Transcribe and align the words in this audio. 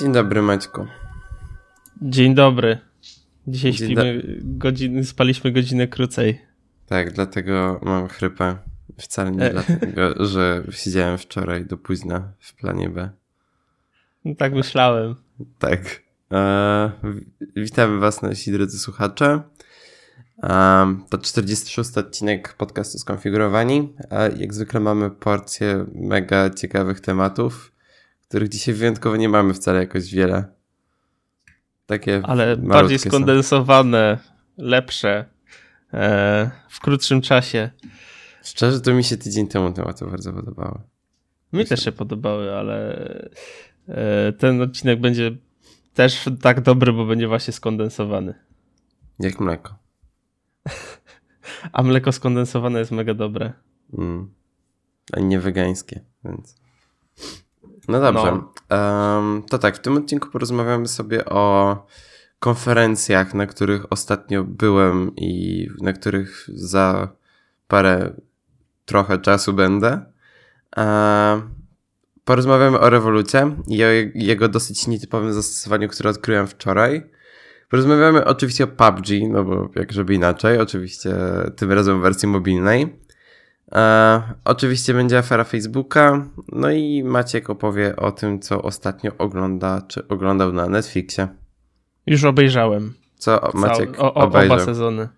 Dzień 0.00 0.12
dobry, 0.12 0.42
Maćku. 0.42 0.86
Dzień 2.02 2.34
dobry. 2.34 2.78
Dzisiaj 3.46 3.72
Dzień 3.72 3.88
śpimy 3.88 4.22
do... 4.40 5.04
spaliśmy 5.04 5.52
godzinę 5.52 5.88
krócej. 5.88 6.40
Tak, 6.86 7.12
dlatego 7.12 7.80
mam 7.82 8.08
chrypę. 8.08 8.56
Wcale 8.98 9.30
nie 9.30 9.44
e. 9.44 9.50
dlatego, 9.50 10.14
że 10.32 10.62
siedziałem 10.70 11.18
wczoraj 11.18 11.66
do 11.66 11.76
późna 11.76 12.32
w 12.38 12.54
planie 12.54 12.88
B. 12.88 13.10
No, 14.24 14.34
tak 14.34 14.52
myślałem. 14.52 15.14
Tak. 15.58 16.02
E, 16.32 16.90
witamy 17.56 17.98
Was, 17.98 18.22
nasi 18.22 18.52
drodzy 18.52 18.78
słuchacze. 18.78 19.42
E, 20.42 20.96
to 21.10 21.18
46 21.18 21.98
odcinek 21.98 22.54
podcastu 22.54 22.98
Skonfigurowani. 22.98 23.94
A 24.10 24.22
jak 24.22 24.54
zwykle 24.54 24.80
mamy 24.80 25.10
porcję 25.10 25.86
mega 25.94 26.50
ciekawych 26.50 27.00
tematów 27.00 27.77
których 28.28 28.48
dzisiaj 28.48 28.74
wyjątkowo 28.74 29.16
nie 29.16 29.28
mamy 29.28 29.54
wcale 29.54 29.80
jakoś 29.80 30.14
wiele. 30.14 30.44
Takie 31.86 32.20
Ale 32.24 32.56
bardziej 32.56 32.98
skondensowane, 32.98 34.18
są. 34.26 34.32
lepsze, 34.56 35.24
e, 35.92 36.50
w 36.68 36.80
krótszym 36.80 37.20
czasie. 37.20 37.70
Szczerze, 38.42 38.80
to 38.80 38.94
mi 38.94 39.04
się 39.04 39.16
tydzień 39.16 39.48
temu 39.48 39.72
tematy 39.72 40.06
bardzo 40.06 40.32
podobały. 40.32 40.80
Mi 41.52 41.66
też 41.66 41.84
się 41.84 41.92
podobały, 41.92 42.54
ale 42.54 42.96
e, 43.88 44.32
ten 44.32 44.62
odcinek 44.62 45.00
będzie 45.00 45.36
też 45.94 46.28
tak 46.42 46.60
dobry, 46.60 46.92
bo 46.92 47.06
będzie 47.06 47.28
właśnie 47.28 47.52
skondensowany. 47.52 48.34
Jak 49.18 49.40
mleko. 49.40 49.78
A 51.72 51.82
mleko 51.82 52.12
skondensowane 52.12 52.78
jest 52.78 52.90
mega 52.90 53.14
dobre. 53.14 53.52
Mm. 53.98 54.34
A 55.12 55.20
nie 55.20 55.40
wegańskie, 55.40 56.00
więc. 56.24 56.56
No 57.88 58.00
dobrze. 58.00 58.38
No. 58.70 58.76
Um, 58.76 59.42
to 59.50 59.58
tak, 59.58 59.76
w 59.76 59.80
tym 59.80 59.96
odcinku 59.96 60.30
porozmawiamy 60.30 60.88
sobie 60.88 61.24
o 61.24 61.76
konferencjach, 62.38 63.34
na 63.34 63.46
których 63.46 63.92
ostatnio 63.92 64.44
byłem 64.44 65.16
i 65.16 65.66
na 65.80 65.92
których 65.92 66.46
za 66.54 67.08
parę 67.68 68.12
trochę 68.84 69.18
czasu 69.18 69.52
będę. 69.52 70.02
Um, 70.76 71.54
porozmawiamy 72.24 72.80
o 72.80 72.90
rewolucie 72.90 73.56
i 73.68 73.84
o 73.84 73.88
jego 74.14 74.48
dosyć 74.48 74.86
nietypowym 74.86 75.32
zastosowaniu, 75.32 75.88
które 75.88 76.10
odkryłem 76.10 76.46
wczoraj. 76.46 77.10
Porozmawiamy 77.70 78.24
oczywiście 78.24 78.64
o 78.64 78.66
PUBG, 78.66 79.06
no 79.28 79.44
bo 79.44 79.68
jak 79.74 79.92
żeby 79.92 80.14
inaczej, 80.14 80.58
oczywiście 80.58 81.14
tym 81.56 81.72
razem 81.72 81.98
w 81.98 82.02
wersji 82.02 82.28
mobilnej. 82.28 82.98
E, 83.72 84.22
oczywiście 84.44 84.94
będzie 84.94 85.18
afera 85.18 85.44
Facebooka, 85.44 86.26
no 86.52 86.70
i 86.70 87.04
Maciek 87.04 87.50
opowie 87.50 87.96
o 87.96 88.12
tym, 88.12 88.40
co 88.40 88.62
ostatnio 88.62 89.12
ogląda, 89.18 89.82
czy 89.88 90.08
oglądał 90.08 90.52
na 90.52 90.68
Netflixie. 90.68 91.28
Już 92.06 92.24
obejrzałem. 92.24 92.94
Co 93.16 93.50
Maciek 93.54 93.96
Cał, 93.96 94.06
o, 94.06 94.14
o, 94.14 94.24
obejrzał? 94.24 94.56
Oba 94.56 94.64
sezony. 94.64 95.08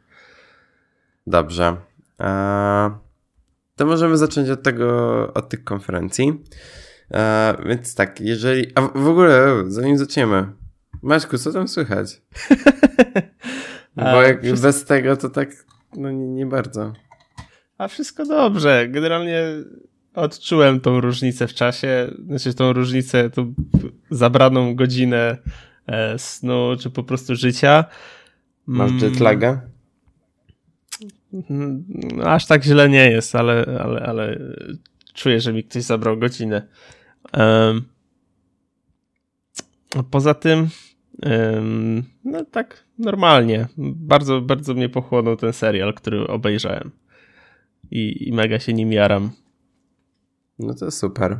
Dobrze. 1.26 1.76
E, 2.20 2.90
to 3.76 3.86
możemy 3.86 4.16
zacząć 4.16 4.50
od 4.50 4.62
tego, 4.62 4.88
od 5.34 5.48
tych 5.48 5.64
konferencji. 5.64 6.44
E, 7.14 7.56
więc 7.66 7.94
tak, 7.94 8.20
jeżeli... 8.20 8.72
A 8.74 8.80
w 8.80 9.08
ogóle, 9.08 9.64
zanim 9.66 9.98
zaczniemy. 9.98 10.52
Maćku, 11.02 11.38
co 11.38 11.52
tam 11.52 11.68
słychać? 11.68 12.22
Bo 13.96 14.22
jak 14.22 14.60
bez 14.60 14.84
tego, 14.84 15.16
to 15.16 15.28
tak, 15.28 15.48
no 15.96 16.10
nie, 16.10 16.26
nie 16.28 16.46
bardzo. 16.46 16.92
A 17.80 17.88
wszystko 17.88 18.26
dobrze. 18.26 18.88
Generalnie 18.88 19.42
odczułem 20.14 20.80
tą 20.80 21.00
różnicę 21.00 21.46
w 21.46 21.54
czasie, 21.54 22.10
znaczy 22.26 22.54
tą 22.54 22.72
różnicę, 22.72 23.30
tą 23.30 23.54
zabraną 24.10 24.74
godzinę 24.74 25.36
e, 25.86 26.18
snu, 26.18 26.76
czy 26.80 26.90
po 26.90 27.02
prostu 27.02 27.36
życia. 27.36 27.84
Masz 28.66 28.90
mm. 28.90 29.04
jetlaga? 29.04 29.62
Mm, 31.50 31.84
aż 32.24 32.46
tak 32.46 32.64
źle 32.64 32.88
nie 32.88 33.10
jest, 33.10 33.34
ale, 33.34 33.80
ale, 33.84 34.00
ale 34.00 34.38
czuję, 35.14 35.40
że 35.40 35.52
mi 35.52 35.64
ktoś 35.64 35.82
zabrał 35.82 36.18
godzinę. 36.18 36.62
Poza 40.10 40.34
tym, 40.34 40.68
no 42.24 42.44
tak 42.44 42.84
normalnie. 42.98 43.68
Bardzo, 43.78 44.40
bardzo 44.40 44.74
mnie 44.74 44.88
pochłonął 44.88 45.36
ten 45.36 45.52
serial, 45.52 45.94
który 45.94 46.26
obejrzałem 46.26 46.90
i, 47.90 48.28
i 48.28 48.32
mega 48.32 48.58
się 48.58 48.72
nim 48.72 48.92
jaram. 48.92 49.30
No 50.58 50.74
to 50.74 50.90
super. 50.90 51.38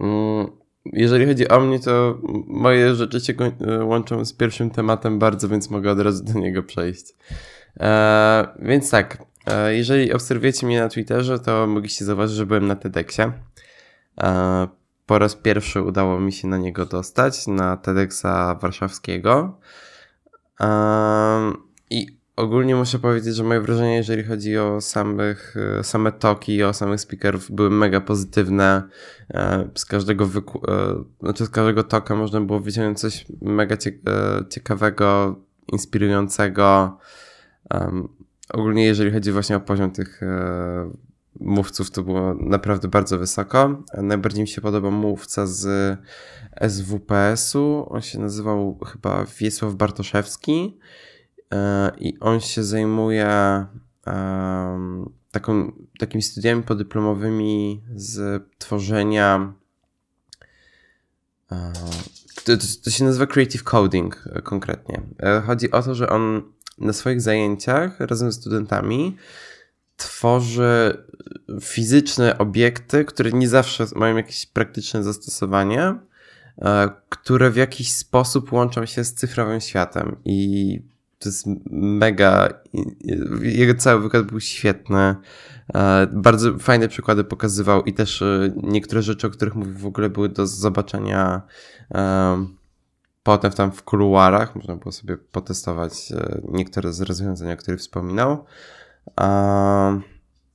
Mm, 0.00 0.46
jeżeli 0.84 1.26
chodzi 1.26 1.48
o 1.48 1.60
mnie, 1.60 1.80
to 1.80 2.18
moje 2.46 2.94
rzeczy 2.94 3.20
się 3.20 3.34
łączą 3.82 4.24
z 4.24 4.32
pierwszym 4.32 4.70
tematem 4.70 5.18
bardzo, 5.18 5.48
więc 5.48 5.70
mogę 5.70 5.90
od 5.90 6.00
razu 6.00 6.24
do 6.24 6.32
niego 6.32 6.62
przejść. 6.62 7.14
E, 7.80 8.48
więc 8.58 8.90
tak, 8.90 9.24
e, 9.46 9.74
jeżeli 9.74 10.12
obserwujecie 10.12 10.66
mnie 10.66 10.80
na 10.80 10.88
Twitterze, 10.88 11.38
to 11.38 11.66
mogliście 11.66 12.04
zauważyć, 12.04 12.36
że 12.36 12.46
byłem 12.46 12.66
na 12.66 12.76
TEDxie. 12.76 13.32
E, 14.20 14.68
po 15.06 15.18
raz 15.18 15.36
pierwszy 15.36 15.82
udało 15.82 16.20
mi 16.20 16.32
się 16.32 16.48
na 16.48 16.58
niego 16.58 16.86
dostać, 16.86 17.46
na 17.46 17.76
TEDxa 17.76 18.54
warszawskiego. 18.60 19.58
E, 20.60 20.66
I 21.90 22.19
ogólnie 22.40 22.76
muszę 22.76 22.98
powiedzieć, 22.98 23.34
że 23.34 23.44
moje 23.44 23.60
wrażenie, 23.60 23.96
jeżeli 23.96 24.24
chodzi 24.24 24.58
o 24.58 24.80
samych, 24.80 25.54
e, 25.78 25.84
same 25.84 26.12
toki, 26.12 26.62
o 26.62 26.72
samych 26.72 27.00
speakerów, 27.00 27.50
były 27.50 27.70
mega 27.70 28.00
pozytywne. 28.00 28.82
E, 29.34 29.68
z 29.74 29.84
każdego 29.84 30.26
wyku- 30.26 30.70
e, 30.70 31.04
znaczy 31.20 31.46
z 31.46 31.50
każdego 31.50 31.82
toka 31.82 32.16
można 32.16 32.40
było 32.40 32.60
wyciągnąć 32.60 33.00
coś 33.00 33.26
mega 33.42 33.76
ciekawego, 34.50 35.36
inspirującego. 35.72 36.98
ogólnie 38.52 38.84
jeżeli 38.84 39.10
chodzi 39.10 39.32
właśnie 39.32 39.56
o 39.56 39.60
poziom 39.60 39.90
tych 39.90 40.20
mówców, 41.40 41.90
to 41.90 42.02
było 42.02 42.34
naprawdę 42.34 42.88
bardzo 42.88 43.18
wysoko. 43.18 43.82
Najbardziej 44.02 44.42
mi 44.42 44.48
się 44.48 44.60
podoba 44.60 44.90
mówca 44.90 45.46
z 45.46 45.98
SWPS-u. 46.68 47.86
On 47.90 48.02
się 48.02 48.18
nazywał 48.18 48.78
chyba 48.86 49.24
Wiesław 49.38 49.74
Bartoszewski. 49.74 50.78
E, 51.54 51.90
i 51.98 52.18
on 52.20 52.40
się 52.40 52.64
zajmuje 52.64 53.28
taką, 55.30 55.72
takimi 55.98 56.22
studiami 56.22 56.62
podyplomowymi 56.62 57.82
z 57.94 58.42
tworzenia. 58.58 59.52
E, 61.52 61.72
to, 62.44 62.52
to 62.84 62.90
się 62.90 63.04
nazywa 63.04 63.26
Creative 63.26 63.62
Coding 63.62 64.24
e, 64.32 64.42
konkretnie. 64.42 65.02
Chodzi 65.46 65.70
o 65.70 65.82
to, 65.82 65.94
że 65.94 66.08
on 66.08 66.42
na 66.78 66.92
swoich 66.92 67.20
zajęciach 67.20 68.00
razem 68.00 68.32
z 68.32 68.36
studentami 68.36 69.16
tworzy 69.96 71.04
fizyczne 71.60 72.38
obiekty, 72.38 73.04
które 73.04 73.32
nie 73.32 73.48
zawsze 73.48 73.86
mają 73.96 74.16
jakieś 74.16 74.46
praktyczne 74.46 75.02
zastosowanie, 75.02 75.94
które 77.08 77.50
w 77.50 77.56
jakiś 77.56 77.92
sposób 77.92 78.52
łączą 78.52 78.86
się 78.86 79.04
z 79.04 79.14
cyfrowym 79.14 79.60
światem. 79.60 80.16
I 80.24 80.82
to 81.20 81.28
jest 81.28 81.46
mega. 81.70 82.48
Jego 83.42 83.74
cały 83.74 84.02
wykład 84.02 84.26
był 84.26 84.40
świetny. 84.40 85.16
E, 85.74 86.06
bardzo 86.12 86.58
fajne 86.58 86.88
przykłady 86.88 87.24
pokazywał 87.24 87.82
i 87.82 87.92
też 87.92 88.22
e, 88.22 88.52
niektóre 88.56 89.02
rzeczy, 89.02 89.26
o 89.26 89.30
których 89.30 89.54
mówił 89.54 89.78
w 89.78 89.86
ogóle 89.86 90.10
były 90.10 90.28
do 90.28 90.46
zobaczenia 90.46 91.42
e, 91.94 92.46
potem 93.22 93.52
tam 93.52 93.72
w 93.72 93.82
kuluarach. 93.82 94.56
Można 94.56 94.76
było 94.76 94.92
sobie 94.92 95.16
potestować 95.16 96.12
niektóre 96.48 96.92
z 96.92 97.00
rozwiązań, 97.00 97.52
o 97.52 97.56
których 97.56 97.80
wspominał. 97.80 98.44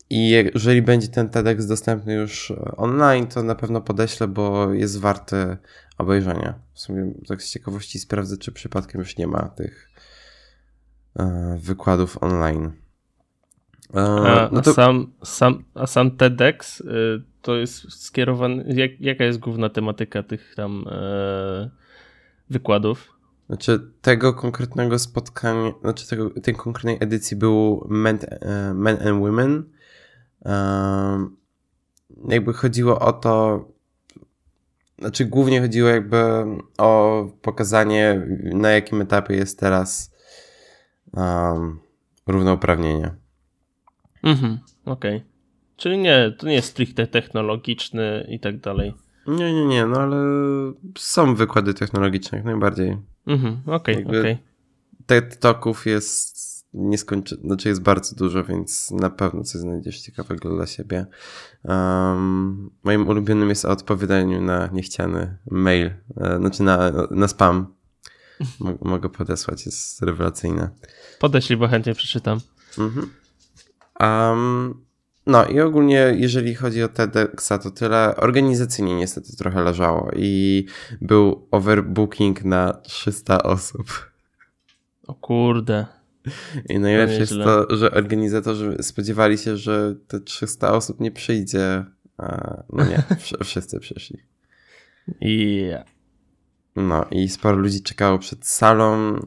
I 0.09 0.29
jeżeli 0.29 0.81
będzie 0.81 1.07
ten 1.07 1.29
TEDx 1.29 1.65
dostępny 1.65 2.13
już 2.13 2.53
online, 2.77 3.27
to 3.27 3.43
na 3.43 3.55
pewno 3.55 3.81
podeślę, 3.81 4.27
bo 4.27 4.73
jest 4.73 4.99
warty 4.99 5.57
obejrzenia. 5.97 6.53
W 6.73 6.79
sumie 6.79 7.13
tak 7.27 7.43
z 7.43 7.51
ciekawości 7.51 7.99
sprawdzę, 7.99 8.37
czy 8.37 8.51
przypadkiem 8.51 9.01
już 9.01 9.17
nie 9.17 9.27
ma 9.27 9.49
tych 9.49 9.89
E, 9.89 10.14
wykładów 11.57 12.23
online. 12.23 12.71
E, 13.93 13.99
a, 13.99 14.49
no 14.51 14.61
to... 14.61 14.73
sam, 14.73 15.13
sam, 15.23 15.63
a 15.73 15.87
sam 15.87 16.11
TEDx 16.11 16.81
y, 16.81 17.21
to 17.41 17.55
jest 17.55 18.03
skierowany. 18.03 18.65
Jak, 18.67 19.01
jaka 19.01 19.23
jest 19.23 19.39
główna 19.39 19.69
tematyka 19.69 20.23
tych 20.23 20.55
tam 20.55 20.85
e, 20.91 21.69
wykładów? 22.49 23.15
Znaczy, 23.47 23.91
tego 24.01 24.33
konkretnego 24.33 24.99
spotkania, 24.99 25.71
znaczy 25.81 26.07
tego, 26.07 26.29
tej 26.29 26.55
konkretnej 26.55 26.97
edycji 26.99 27.37
był 27.37 27.87
Men, 27.89 28.19
men 28.73 29.07
and 29.07 29.19
Women. 29.19 29.63
Jakby 32.29 32.53
chodziło 32.53 32.99
o 32.99 33.13
to, 33.13 33.65
znaczy 34.99 35.25
głównie 35.25 35.61
chodziło 35.61 35.89
jakby 35.89 36.17
o 36.77 37.25
pokazanie, 37.41 38.27
na 38.43 38.69
jakim 38.69 39.01
etapie 39.01 39.35
jest 39.35 39.59
teraz 39.59 40.14
um, 41.15 41.79
równouprawnienie. 42.27 43.15
Mhm, 44.23 44.59
okej. 44.85 45.15
Okay. 45.15 45.29
Czyli 45.77 45.97
nie, 45.97 46.35
to 46.37 46.47
nie 46.47 46.53
jest 46.53 46.69
stricte 46.69 47.07
technologiczny 47.07 48.27
i 48.29 48.39
tak 48.39 48.59
dalej. 48.59 48.93
Nie, 49.27 49.53
nie, 49.53 49.65
nie, 49.65 49.85
no 49.85 49.99
ale 49.99 50.17
są 50.97 51.35
wykłady 51.35 51.73
technologiczne 51.73 52.37
jak 52.37 52.45
najbardziej. 52.45 52.97
Mhm, 53.27 53.61
okej, 53.65 54.05
okay, 54.05 54.19
okej. 54.19 54.33
Okay. 54.33 54.37
TED 55.05 55.39
Talków 55.39 55.85
jest 55.85 56.35
nieskończone, 56.73 57.41
znaczy 57.41 57.69
jest 57.69 57.81
bardzo 57.81 58.15
dużo, 58.15 58.43
więc 58.43 58.91
na 58.91 59.09
pewno 59.09 59.43
coś 59.43 59.61
znajdziesz 59.61 60.01
ciekawego 60.01 60.55
dla 60.55 60.67
siebie. 60.67 61.05
Um, 61.63 62.69
moim 62.83 63.07
ulubionym 63.07 63.49
jest 63.49 63.65
o 63.65 63.69
odpowiadaniu 63.69 64.41
na 64.41 64.67
niechciany 64.67 65.37
mail, 65.51 65.91
e, 66.17 66.37
znaczy 66.37 66.63
na, 66.63 66.91
na 67.11 67.27
spam. 67.27 67.74
Mogę 68.81 69.09
podesłać, 69.09 69.65
jest 69.65 70.01
rewelacyjne. 70.01 70.69
Podeślij, 71.19 71.57
bo 71.57 71.67
chętnie 71.67 71.95
przeczytam. 71.95 72.39
Mhm. 72.77 73.09
Um, 73.99 74.85
no 75.27 75.45
i 75.45 75.59
ogólnie, 75.59 76.13
jeżeli 76.15 76.55
chodzi 76.55 76.83
o 76.83 76.87
TEDxa, 76.87 77.51
to 77.63 77.71
tyle. 77.71 78.15
Organizacyjnie 78.15 78.95
niestety 78.95 79.37
trochę 79.37 79.63
leżało 79.63 80.11
i 80.15 80.65
był 81.01 81.47
overbooking 81.51 82.43
na 82.43 82.73
300 82.73 83.43
osób. 83.43 84.11
O 85.07 85.13
kurde. 85.13 85.85
I 86.69 86.79
najlepsze 86.79 87.19
jest 87.19 87.33
to, 87.33 87.75
że 87.75 87.91
organizatorzy 87.91 88.77
spodziewali 88.81 89.37
się, 89.37 89.57
że 89.57 89.95
te 90.07 90.19
300 90.19 90.73
osób 90.73 90.99
nie 90.99 91.11
przyjdzie. 91.11 91.85
A 92.17 92.63
no 92.73 92.85
nie, 92.85 93.03
wszyscy 93.43 93.79
przyszli. 93.79 94.19
I 95.21 95.55
yeah. 95.69 95.94
No 96.75 97.05
i 97.11 97.29
sporo 97.29 97.57
ludzi 97.57 97.83
czekało 97.83 98.19
przed 98.19 98.47
salą, 98.47 99.19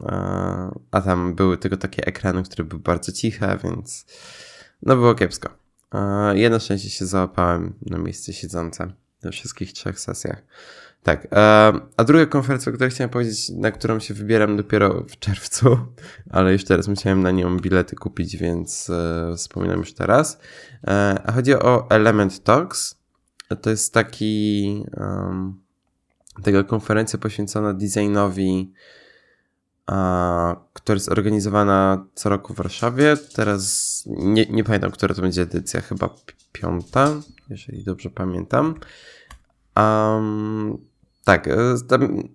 a 0.91 1.01
tam 1.01 1.35
były 1.35 1.57
tylko 1.57 1.77
takie 1.77 2.05
ekrany, 2.05 2.43
które 2.43 2.63
były 2.63 2.81
bardzo 2.81 3.11
ciche, 3.11 3.57
więc 3.63 4.05
no 4.81 4.95
było 4.95 5.15
kiepsko. 5.15 5.49
Jedno 6.33 6.59
szczęście 6.59 6.89
się 6.89 7.05
załapałem 7.05 7.73
na 7.85 7.97
miejsce 7.97 8.33
siedzące 8.33 8.91
we 9.21 9.31
wszystkich 9.31 9.73
trzech 9.73 9.99
sesjach. 9.99 10.43
Tak. 11.03 11.27
A 11.97 12.03
druga 12.03 12.25
konferencja, 12.25 12.69
o 12.69 12.73
której 12.73 12.91
chciałem 12.91 13.09
powiedzieć, 13.09 13.49
na 13.49 13.71
którą 13.71 13.99
się 13.99 14.13
wybieram 14.13 14.57
dopiero 14.57 15.03
w 15.09 15.19
czerwcu, 15.19 15.77
ale 16.29 16.53
już 16.53 16.63
teraz 16.63 16.87
musiałem 16.87 17.21
na 17.21 17.31
nią 17.31 17.57
bilety 17.57 17.95
kupić, 17.95 18.37
więc 18.37 18.89
e, 18.89 19.33
wspominam 19.37 19.79
już 19.79 19.93
teraz. 19.93 20.39
E, 20.87 21.21
a 21.25 21.31
chodzi 21.31 21.53
o 21.53 21.89
Element 21.89 22.43
Talks. 22.43 22.99
To 23.61 23.69
jest 23.69 23.93
taki 23.93 24.83
um, 24.97 25.61
taka 26.43 26.63
konferencja 26.63 27.19
poświęcona 27.19 27.73
designowi, 27.73 28.73
a, 29.85 30.55
która 30.73 30.93
jest 30.93 31.09
organizowana 31.09 32.05
co 32.15 32.29
roku 32.29 32.53
w 32.53 32.57
Warszawie. 32.57 33.17
Teraz 33.35 34.03
nie, 34.07 34.45
nie 34.45 34.63
pamiętam, 34.63 34.91
która 34.91 35.15
to 35.15 35.21
będzie 35.21 35.41
edycja, 35.41 35.81
chyba 35.81 36.09
piąta, 36.51 37.15
jeżeli 37.49 37.83
dobrze 37.83 38.09
pamiętam. 38.09 38.75
Um, 39.77 40.77
tak, 41.23 41.47
e, 41.47 41.75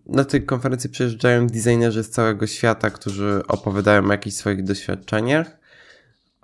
na 0.06 0.24
tej 0.24 0.46
konferencji 0.46 0.90
przyjeżdżają 0.90 1.46
designerzy 1.46 2.04
z 2.04 2.10
całego 2.10 2.46
świata, 2.46 2.90
którzy 2.90 3.42
opowiadają 3.48 4.08
o 4.08 4.12
jakichś 4.12 4.36
swoich 4.36 4.64
doświadczeniach. 4.64 5.63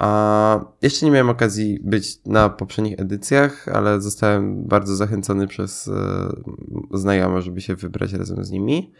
A 0.00 0.60
jeszcze 0.82 1.06
nie 1.06 1.12
miałem 1.12 1.30
okazji 1.30 1.80
być 1.82 2.24
na 2.26 2.48
poprzednich 2.48 3.00
edycjach, 3.00 3.68
ale 3.68 4.00
zostałem 4.00 4.64
bardzo 4.64 4.96
zachęcony 4.96 5.46
przez 5.46 5.88
e, 5.88 6.28
znajomych, 6.98 7.42
żeby 7.42 7.60
się 7.60 7.74
wybrać 7.74 8.12
razem 8.12 8.44
z 8.44 8.50
nimi. 8.50 8.92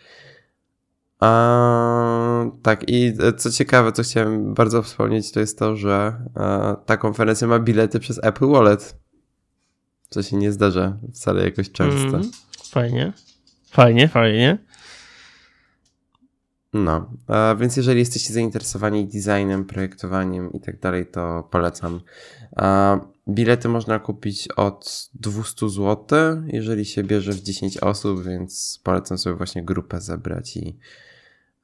A, 1.20 2.44
tak, 2.62 2.88
i 2.88 3.12
e, 3.20 3.32
co 3.32 3.50
ciekawe, 3.50 3.92
co 3.92 4.02
chciałem 4.02 4.54
bardzo 4.54 4.82
wspomnieć, 4.82 5.32
to 5.32 5.40
jest 5.40 5.58
to, 5.58 5.76
że 5.76 6.24
ta 6.86 6.96
konferencja 6.96 7.48
ma 7.48 7.58
bilety 7.58 8.00
przez 8.00 8.20
Apple 8.24 8.46
Wallet. 8.46 8.96
Co 10.08 10.22
się 10.22 10.36
nie 10.36 10.52
zdarza 10.52 10.98
wcale 11.14 11.44
jakoś 11.44 11.70
często. 11.70 12.16
Mm, 12.16 12.30
fajnie. 12.70 13.12
Fajnie, 13.70 14.08
fajnie. 14.08 14.58
No, 16.72 17.10
więc 17.58 17.76
jeżeli 17.76 17.98
jesteście 17.98 18.32
zainteresowani 18.32 19.06
designem, 19.06 19.64
projektowaniem 19.64 20.52
i 20.52 20.60
tak 20.60 20.80
dalej, 20.80 21.06
to 21.06 21.48
polecam. 21.50 22.00
Bilety 23.28 23.68
można 23.68 23.98
kupić 23.98 24.48
od 24.48 25.10
200 25.14 25.68
zł, 25.68 26.06
jeżeli 26.46 26.84
się 26.84 27.04
bierze 27.04 27.32
w 27.32 27.42
10 27.42 27.78
osób, 27.78 28.22
więc 28.22 28.80
polecam 28.84 29.18
sobie 29.18 29.36
właśnie 29.36 29.64
grupę 29.64 30.00
zebrać 30.00 30.56
i 30.56 30.78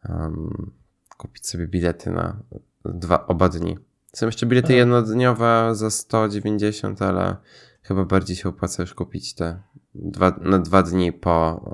um, 0.09 0.73
kupić 1.17 1.47
sobie 1.47 1.67
bilety 1.67 2.11
na 2.11 2.43
dwa, 2.85 3.27
oba 3.27 3.49
dni. 3.49 3.79
Są 4.13 4.27
jeszcze 4.27 4.47
bilety 4.47 4.69
tak. 4.69 4.77
jednodniowe 4.77 5.71
za 5.73 5.91
190, 5.91 7.03
ale 7.03 7.37
chyba 7.83 8.05
bardziej 8.05 8.37
się 8.37 8.49
opłaca 8.49 8.83
już 8.83 8.95
kupić 8.95 9.35
te 9.35 9.63
dwa, 9.95 10.39
na 10.41 10.59
dwa 10.59 10.83
dni 10.83 11.13
po, 11.13 11.65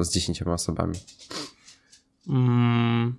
z 0.00 0.10
dziesięcioma 0.10 0.52
osobami. 0.52 0.94
Mm. 2.28 3.14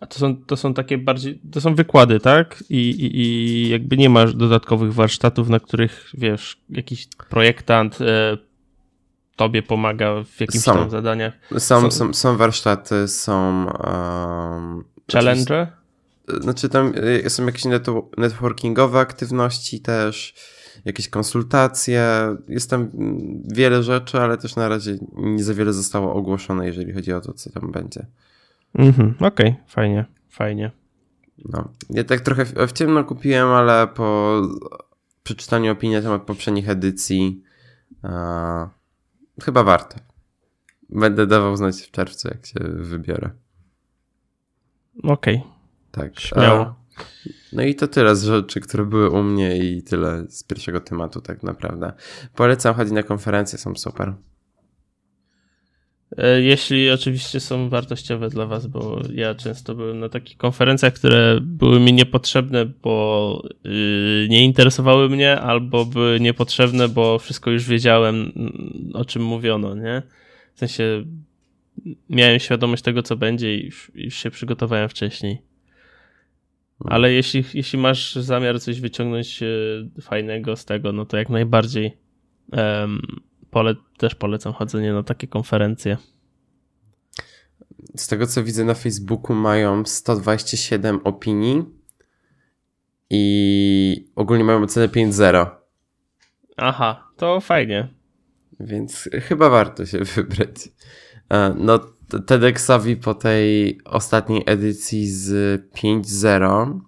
A 0.00 0.06
to 0.06 0.18
są, 0.18 0.36
to 0.36 0.56
są 0.56 0.74
takie 0.74 0.98
bardziej, 0.98 1.40
to 1.52 1.60
są 1.60 1.74
wykłady, 1.74 2.20
tak? 2.20 2.64
I, 2.70 2.90
i, 2.90 3.20
i 3.20 3.68
jakby 3.68 3.96
nie 3.96 4.10
masz 4.10 4.34
dodatkowych 4.34 4.94
warsztatów, 4.94 5.48
na 5.48 5.60
których, 5.60 6.10
wiesz, 6.14 6.60
jakiś 6.70 7.08
projektant 7.28 8.00
e, 8.00 8.36
tobie 9.36 9.62
pomaga 9.62 10.24
w 10.24 10.40
jakimś 10.40 10.64
są. 10.64 10.74
tam 10.74 10.90
zadaniach. 10.90 11.34
Są, 11.58 11.90
są, 11.90 12.14
są, 12.14 12.36
warsztaty, 12.36 13.08
są... 13.08 13.66
Um, 13.66 14.84
Challenge? 15.12 15.66
Znaczy 16.40 16.68
tam 16.68 16.92
e, 17.24 17.30
są 17.30 17.46
jakieś 17.46 17.64
networkingowe 18.18 18.98
aktywności 18.98 19.80
też, 19.80 20.34
jakieś 20.84 21.08
konsultacje, 21.08 22.04
jest 22.48 22.70
tam 22.70 22.90
wiele 23.54 23.82
rzeczy, 23.82 24.20
ale 24.20 24.38
też 24.38 24.56
na 24.56 24.68
razie 24.68 24.98
nie 25.16 25.44
za 25.44 25.54
wiele 25.54 25.72
zostało 25.72 26.14
ogłoszone, 26.14 26.66
jeżeli 26.66 26.92
chodzi 26.92 27.12
o 27.12 27.20
to, 27.20 27.32
co 27.32 27.50
tam 27.50 27.72
będzie. 27.72 28.06
Mhm, 28.74 29.14
okej, 29.20 29.48
okay. 29.48 29.54
fajnie, 29.66 30.04
fajnie. 30.28 30.70
No, 31.44 31.68
ja 31.90 32.04
tak 32.04 32.20
trochę 32.20 32.44
w, 32.44 32.54
w 32.54 32.72
ciemno 32.72 33.04
kupiłem, 33.04 33.48
ale 33.48 33.86
po 33.86 34.40
przeczytaniu 35.22 35.72
opinii 35.72 35.96
na 35.96 36.02
temat 36.02 36.22
poprzednich 36.22 36.68
edycji 36.68 37.42
a, 38.02 38.68
chyba 39.42 39.62
warto. 39.62 39.96
Będę 40.90 41.26
dawał 41.26 41.56
znać 41.56 41.82
w 41.82 41.90
czerwcu, 41.90 42.28
jak 42.28 42.46
się 42.46 42.60
wybiorę. 42.64 43.30
Okej. 45.02 45.36
Okay. 45.36 45.50
Tak. 45.90 46.20
Śmiało. 46.20 46.81
No 47.52 47.62
i 47.62 47.74
to 47.74 47.88
tyle 47.88 48.16
z 48.16 48.24
rzeczy, 48.24 48.60
które 48.60 48.84
były 48.84 49.10
u 49.10 49.22
mnie 49.22 49.56
i 49.56 49.82
tyle 49.82 50.24
z 50.28 50.42
pierwszego 50.44 50.80
tematu 50.80 51.20
tak 51.20 51.42
naprawdę. 51.42 51.92
Polecam 52.36 52.74
chodzić 52.74 52.92
na 52.92 53.02
konferencje, 53.02 53.58
są 53.58 53.74
super. 53.74 54.14
E, 56.18 56.42
jeśli 56.42 56.90
oczywiście 56.90 57.40
są 57.40 57.68
wartościowe 57.68 58.28
dla 58.28 58.46
Was, 58.46 58.66
bo 58.66 59.00
ja 59.14 59.34
często 59.34 59.74
byłem 59.74 60.00
na 60.00 60.08
takich 60.08 60.36
konferencjach, 60.36 60.92
które 60.92 61.38
były 61.40 61.80
mi 61.80 61.92
niepotrzebne, 61.92 62.66
bo 62.66 63.42
yy, 63.64 64.26
nie 64.28 64.44
interesowały 64.44 65.08
mnie, 65.08 65.40
albo 65.40 65.84
były 65.84 66.20
niepotrzebne, 66.20 66.88
bo 66.88 67.18
wszystko 67.18 67.50
już 67.50 67.68
wiedziałem, 67.68 68.32
mm, 68.36 68.90
o 68.94 69.04
czym 69.04 69.24
mówiono, 69.24 69.74
nie? 69.74 70.02
W 70.54 70.58
sensie 70.58 71.04
miałem 72.10 72.38
świadomość 72.38 72.82
tego, 72.82 73.02
co 73.02 73.16
będzie 73.16 73.56
i 73.56 73.64
już, 73.64 73.92
już 73.94 74.14
się 74.14 74.30
przygotowałem 74.30 74.88
wcześniej. 74.88 75.51
Ale 76.84 77.12
jeśli, 77.12 77.44
jeśli 77.54 77.78
masz 77.78 78.14
zamiar 78.14 78.60
coś 78.60 78.80
wyciągnąć 78.80 79.42
e, 79.42 79.46
fajnego 80.00 80.56
z 80.56 80.64
tego, 80.64 80.92
no 80.92 81.06
to 81.06 81.16
jak 81.16 81.28
najbardziej 81.28 81.96
um, 82.52 83.00
pole, 83.50 83.74
też 83.98 84.14
polecam 84.14 84.52
chodzenie 84.52 84.92
na 84.92 85.02
takie 85.02 85.26
konferencje. 85.26 85.96
Z 87.96 88.06
tego 88.06 88.26
co 88.26 88.44
widzę 88.44 88.64
na 88.64 88.74
Facebooku 88.74 89.36
mają 89.36 89.84
127 89.84 91.00
opinii 91.04 91.64
i 93.10 94.10
ogólnie 94.16 94.44
mają 94.44 94.62
ocenę 94.62 94.88
5.0. 94.88 95.46
Aha, 96.56 97.08
to 97.16 97.40
fajnie. 97.40 97.88
Więc 98.60 99.08
chyba 99.22 99.50
warto 99.50 99.86
się 99.86 99.98
wybrać. 99.98 100.68
E, 101.30 101.54
no, 101.58 101.80
TEDxowi 102.20 102.96
po 102.96 103.14
tej 103.14 103.80
ostatniej 103.84 104.42
edycji 104.46 105.08
z 105.10 105.30
5.0 105.70 106.80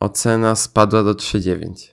ocena 0.00 0.54
spadła 0.54 1.02
do 1.02 1.14
3.9. 1.14 1.88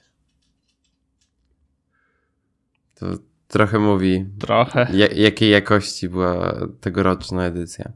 To 2.95 3.05
trochę 3.47 3.79
mówi, 3.79 4.25
trochę. 4.39 4.87
jakiej 5.15 5.51
jakości 5.51 6.09
była 6.09 6.53
tegoroczna 6.81 7.45
edycja. 7.45 7.91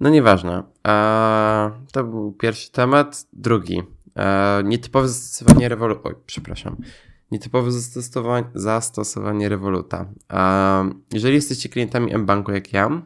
No 0.00 0.10
nieważne. 0.10 0.62
A, 0.82 1.70
to 1.92 2.04
był 2.04 2.32
pierwszy 2.32 2.72
temat. 2.72 3.26
Drugi. 3.32 3.82
A, 4.14 4.58
nietypowe 4.64 5.08
zastosowanie 5.08 5.68
rewoluta. 5.68 6.00
Oj, 6.04 6.14
przepraszam. 6.26 6.76
Nietypowe 7.30 7.72
zastosowanie, 7.72 8.46
zastosowanie 8.54 9.48
rewoluta. 9.48 10.06
Jeżeli 11.12 11.34
jesteście 11.34 11.68
klientami 11.68 12.16
mBanku 12.16 12.52
jak 12.52 12.72
ja, 12.72 13.02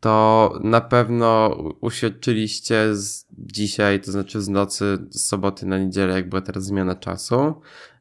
to 0.00 0.52
na 0.64 0.80
pewno 0.80 1.56
uświadczyliście 1.80 2.96
z 2.96 3.26
dzisiaj, 3.38 4.00
to 4.00 4.12
znaczy 4.12 4.42
z 4.42 4.48
nocy, 4.48 4.98
z 5.10 5.26
soboty 5.26 5.66
na 5.66 5.78
niedzielę, 5.78 6.14
jak 6.14 6.28
była 6.28 6.42
teraz 6.42 6.64
zmiana 6.64 6.94
czasu. 6.94 7.54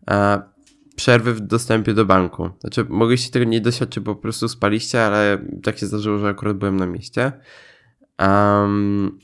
E, 0.10 0.42
przerwy 0.96 1.34
w 1.34 1.40
dostępie 1.40 1.94
do 1.94 2.06
banku. 2.06 2.50
Znaczy, 2.60 2.86
mogliście 2.90 3.32
tego 3.32 3.46
nie 3.46 3.62
doświadczyć, 3.62 4.04
bo 4.04 4.16
po 4.16 4.22
prostu 4.22 4.48
spaliście, 4.48 5.02
ale 5.02 5.38
tak 5.64 5.78
się 5.78 5.86
zdarzyło, 5.86 6.18
że 6.18 6.28
akurat 6.28 6.58
byłem 6.58 6.78
na 6.78 6.86
mieście. 6.86 7.32
Um, 8.20 9.20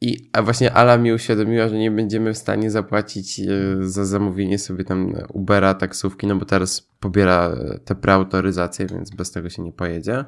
I 0.00 0.30
a 0.32 0.42
właśnie 0.42 0.72
Ala 0.72 0.98
mi 0.98 1.12
uświadomiła, 1.12 1.68
że 1.68 1.78
nie 1.78 1.90
będziemy 1.90 2.34
w 2.34 2.38
stanie 2.38 2.70
zapłacić 2.70 3.40
e, 3.40 3.44
za 3.80 4.04
zamówienie 4.04 4.58
sobie 4.58 4.84
tam 4.84 5.14
Ubera, 5.28 5.74
taksówki, 5.74 6.26
no 6.26 6.36
bo 6.36 6.44
teraz 6.44 6.88
pobiera 7.00 7.56
te 7.84 7.94
preautoryzacje, 7.94 8.86
więc 8.86 9.10
bez 9.10 9.32
tego 9.32 9.50
się 9.50 9.62
nie 9.62 9.72
pojedzie. 9.72 10.24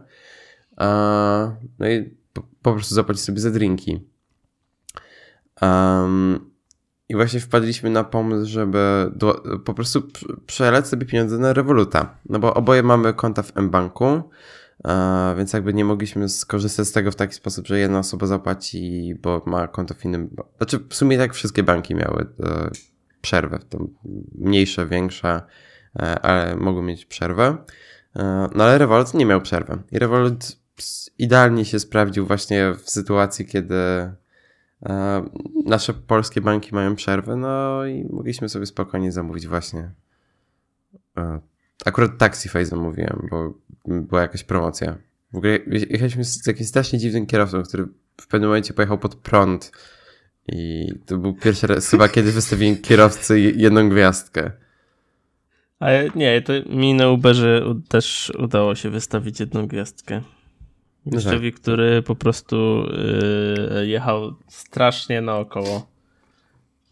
No 1.79 1.89
i 1.89 2.17
po, 2.63 2.73
prostu 2.73 2.95
zapłacić 2.95 3.25
sobie 3.25 3.41
za 3.41 3.51
drinki. 3.51 4.01
Um, 5.63 6.51
I 7.09 7.15
właśnie 7.15 7.41
wpadliśmy 7.41 7.91
na 7.91 8.05
pomysł, 8.05 8.51
żeby 8.51 9.13
do, 9.15 9.43
po 9.65 9.75
prostu 9.75 10.03
przelać 10.47 10.89
sobie 10.89 11.07
pieniądze 11.07 11.39
na 11.39 11.53
Revoluta. 11.53 12.19
No 12.29 12.39
bo 12.39 12.55
oboje 12.55 12.83
mamy 12.83 13.15
konta 13.15 13.43
w 13.43 13.57
mBanku, 13.57 14.23
więc 15.37 15.53
jakby 15.53 15.75
nie 15.75 15.85
mogliśmy 15.85 16.29
skorzystać 16.29 16.87
z 16.87 16.93
tego 16.93 17.11
w 17.11 17.17
taki 17.17 17.35
sposób, 17.35 17.67
że 17.67 17.79
jedna 17.79 17.99
osoba 17.99 18.27
zapłaci, 18.27 19.15
bo 19.23 19.43
ma 19.47 19.69
konto 19.69 19.95
w 19.95 20.05
innym. 20.05 20.37
Znaczy, 20.57 20.79
w 20.89 20.95
sumie 20.95 21.19
tak 21.19 21.35
wszystkie 21.35 21.63
banki 21.63 21.95
miały 21.95 22.27
e, 22.41 22.71
przerwę, 23.21 23.59
to 23.69 23.79
mniejsze, 24.35 24.87
większe, 24.87 25.43
e, 25.97 26.21
ale 26.21 26.57
mogły 26.57 26.83
mieć 26.83 27.07
przerwę. 27.07 27.57
E, 28.17 28.49
no 28.55 28.65
ale 28.65 28.79
Revolut 28.79 29.15
nie 29.15 29.27
miał 29.27 29.41
przerwy. 29.41 29.79
I 29.93 29.99
Revolut 29.99 30.66
idealnie 31.19 31.65
się 31.65 31.81
sprawdził 31.81 32.27
właśnie 32.27 32.75
w 32.75 32.91
sytuacji, 32.91 33.47
kiedy 33.47 33.77
nasze 35.67 35.95
polskie 35.95 36.41
banki 36.41 36.75
mają 36.75 36.97
przerwę, 36.97 37.37
no 37.37 37.87
i 37.87 38.05
mogliśmy 38.11 38.49
sobie 38.49 38.67
spokojnie 38.67 39.13
zamówić 39.13 39.47
właśnie. 39.47 39.91
Akurat 41.85 42.19
Taxify 42.19 42.67
zamówiłem, 42.67 43.29
bo 43.31 43.55
była 43.87 44.21
jakaś 44.21 44.45
promocja. 44.45 44.99
W 45.33 45.37
ogóle 45.37 45.59
jechaliśmy 45.91 46.25
z 46.25 46.47
jakimś 46.47 46.69
strasznie 46.69 46.99
dziwnym 46.99 47.27
kierowcą, 47.27 47.63
który 47.63 47.89
w 48.21 48.27
pewnym 48.27 48.51
momencie 48.51 48.75
pojechał 48.75 48.99
pod 48.99 49.15
prąd. 49.15 49.73
I 50.49 50.93
to 51.07 51.19
był 51.19 51.35
pierwszy 51.35 51.67
raz 51.67 51.91
chyba, 51.91 52.09
kiedy 52.15 52.33
wystawiłem 52.33 52.77
kierowcy 52.77 53.41
jedną 53.41 53.89
gwiazdkę. 53.89 54.51
Ale 55.79 56.11
nie, 56.15 56.43
to 56.43 56.53
mi 56.71 56.95
na 56.95 57.11
Uberze 57.11 57.75
też 57.89 58.33
udało 58.39 58.75
się 58.75 58.91
wystawić 58.91 59.41
jedną 59.41 59.67
gwiazdkę. 59.67 60.23
Gościowi, 61.07 61.47
no 61.47 61.53
tak. 61.53 61.61
który 61.61 62.03
po 62.03 62.15
prostu 62.15 62.87
yy, 63.77 63.87
jechał 63.87 64.35
strasznie 64.49 65.21
naokoło. 65.21 65.87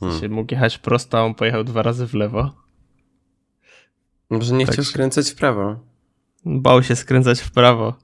Hmm. 0.01 0.21
Się 0.21 0.29
mógł 0.29 0.55
jechać 0.55 0.79
prosto, 0.79 1.19
a 1.19 1.23
on 1.23 1.35
pojechał 1.35 1.65
dwa 1.65 1.83
razy 1.83 2.07
w 2.07 2.15
lewo. 2.15 2.55
Może 4.31 4.55
nie 4.55 4.67
tak 4.67 4.73
chciał 4.73 4.85
skręcać 4.85 5.31
w 5.31 5.35
prawo. 5.35 5.79
Bał 6.45 6.83
się 6.83 6.97
skręcać 6.97 7.41
w 7.41 7.51
prawo. 7.51 7.95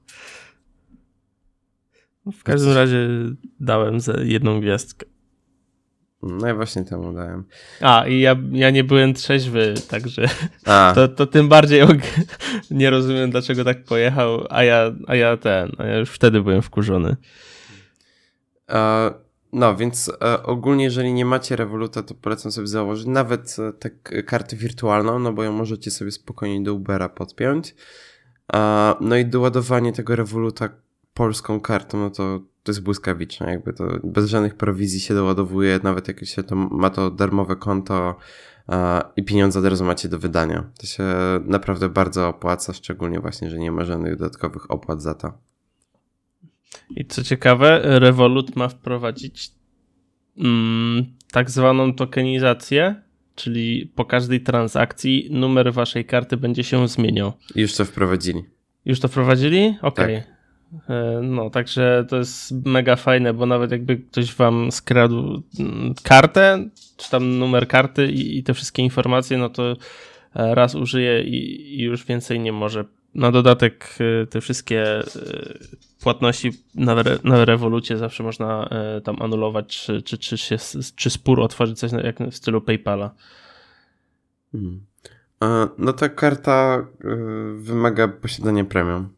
W 2.25 2.43
każdym 2.43 2.73
razie 2.73 3.09
dałem 3.59 3.99
za 3.99 4.13
jedną 4.23 4.61
gwiazdkę. 4.61 5.05
No 6.23 6.47
ja 6.47 6.55
właśnie 6.55 6.83
temu 6.83 7.13
dałem. 7.13 7.43
A, 7.81 8.07
i 8.07 8.19
ja, 8.19 8.35
ja 8.51 8.69
nie 8.69 8.83
byłem 8.83 9.13
trzeźwy, 9.13 9.73
także 9.89 10.27
to, 10.95 11.07
to 11.07 11.27
tym 11.27 11.49
bardziej 11.49 11.81
nie 12.71 12.89
rozumiem, 12.89 13.31
dlaczego 13.31 13.63
tak 13.63 13.83
pojechał, 13.83 14.47
a 14.49 14.63
ja, 14.63 14.91
a 15.07 15.15
ja 15.15 15.37
ten, 15.37 15.71
a 15.77 15.85
ja 15.85 15.97
już 15.97 16.09
wtedy 16.09 16.41
byłem 16.41 16.61
wkurzony. 16.61 17.15
E, 18.69 19.11
no, 19.53 19.75
więc 19.75 20.11
e, 20.21 20.43
ogólnie, 20.43 20.83
jeżeli 20.83 21.13
nie 21.13 21.25
macie 21.25 21.55
Revoluta, 21.55 22.03
to 22.03 22.15
polecam 22.15 22.51
sobie 22.51 22.67
założyć 22.67 23.05
nawet 23.05 23.55
e, 23.59 23.73
tak 23.73 24.25
kartę 24.25 24.55
wirtualną, 24.55 25.19
no 25.19 25.33
bo 25.33 25.43
ją 25.43 25.51
możecie 25.51 25.91
sobie 25.91 26.11
spokojnie 26.11 26.63
do 26.63 26.73
Ubera 26.73 27.09
podpiąć. 27.09 27.75
No 29.01 29.15
i 29.15 29.25
doładowanie 29.25 29.93
tego 29.93 30.15
Revoluta 30.15 30.69
polską 31.13 31.59
kartą, 31.59 31.97
no 31.97 32.09
to 32.09 32.39
to 32.63 32.71
jest 32.71 32.83
błyskawiczne, 32.83 33.51
jakby 33.51 33.73
to 33.73 33.87
bez 34.03 34.29
żadnych 34.29 34.55
prowizji 34.55 34.99
się 34.99 35.13
doładowuje, 35.13 35.79
nawet 35.83 36.07
jak 36.07 36.25
się 36.25 36.43
to 36.43 36.55
ma 36.55 36.89
to 36.89 37.11
darmowe 37.11 37.55
konto 37.55 38.15
i 39.15 39.23
pieniądze 39.23 39.59
od 39.59 39.65
razu 39.65 39.85
macie 39.85 40.09
do 40.09 40.19
wydania. 40.19 40.69
To 40.79 40.87
się 40.87 41.03
naprawdę 41.45 41.89
bardzo 41.89 42.27
opłaca, 42.27 42.73
szczególnie 42.73 43.19
właśnie, 43.19 43.49
że 43.49 43.59
nie 43.59 43.71
ma 43.71 43.85
żadnych 43.85 44.17
dodatkowych 44.17 44.71
opłat 44.71 45.01
za 45.01 45.13
to. 45.13 45.33
I 46.89 47.05
co 47.05 47.23
ciekawe, 47.23 47.81
Revolut 47.99 48.55
ma 48.55 48.67
wprowadzić 48.67 49.51
mm, 50.37 51.05
tak 51.31 51.49
zwaną 51.49 51.93
tokenizację, 51.93 53.01
czyli 53.35 53.91
po 53.95 54.05
każdej 54.05 54.41
transakcji 54.41 55.29
numer 55.31 55.73
waszej 55.73 56.05
karty 56.05 56.37
będzie 56.37 56.63
się 56.63 56.87
zmieniał. 56.87 57.33
Już 57.55 57.75
to 57.75 57.85
wprowadzili. 57.85 58.43
Już 58.85 58.99
to 58.99 59.07
wprowadzili? 59.07 59.77
Okej. 59.81 60.17
Okay. 60.17 60.21
Tak. 60.21 60.40
E, 60.89 61.19
no, 61.23 61.49
także 61.49 62.05
to 62.09 62.17
jest 62.17 62.65
mega 62.65 62.95
fajne, 62.95 63.33
bo 63.33 63.45
nawet 63.45 63.71
jakby 63.71 63.97
ktoś 63.97 64.35
wam 64.35 64.71
skradł 64.71 65.43
mm, 65.59 65.93
kartę, 66.03 66.69
czy 66.97 67.11
tam 67.11 67.39
numer 67.39 67.67
karty 67.67 68.07
i, 68.07 68.37
i 68.37 68.43
te 68.43 68.53
wszystkie 68.53 68.83
informacje, 68.83 69.37
no 69.37 69.49
to 69.49 69.71
e, 69.71 69.75
raz 70.55 70.75
użyje 70.75 71.23
i, 71.23 71.61
i, 71.79 71.83
już 71.83 72.05
więcej 72.05 72.39
nie 72.39 72.51
może. 72.51 72.85
Na 73.15 73.31
dodatek 73.31 73.97
e, 73.99 74.27
te 74.27 74.41
wszystkie 74.41 74.85
płatności 76.01 76.51
na, 76.75 76.95
na 77.23 77.45
rewolucie 77.45 77.97
zawsze 77.97 78.23
można 78.23 78.69
tam 79.03 79.21
anulować, 79.21 79.81
czy, 79.85 80.01
czy, 80.01 80.17
czy, 80.17 80.37
się, 80.37 80.57
czy 80.95 81.09
spór 81.09 81.41
otworzyć 81.41 81.79
coś 81.79 81.91
jak 81.91 82.19
w 82.19 82.35
stylu 82.35 82.61
PayPala. 82.61 83.15
Hmm. 84.51 84.85
No 85.77 85.93
ta 85.93 86.09
karta 86.09 86.87
wymaga 87.57 88.07
posiadania 88.07 88.63
premium. 88.63 89.09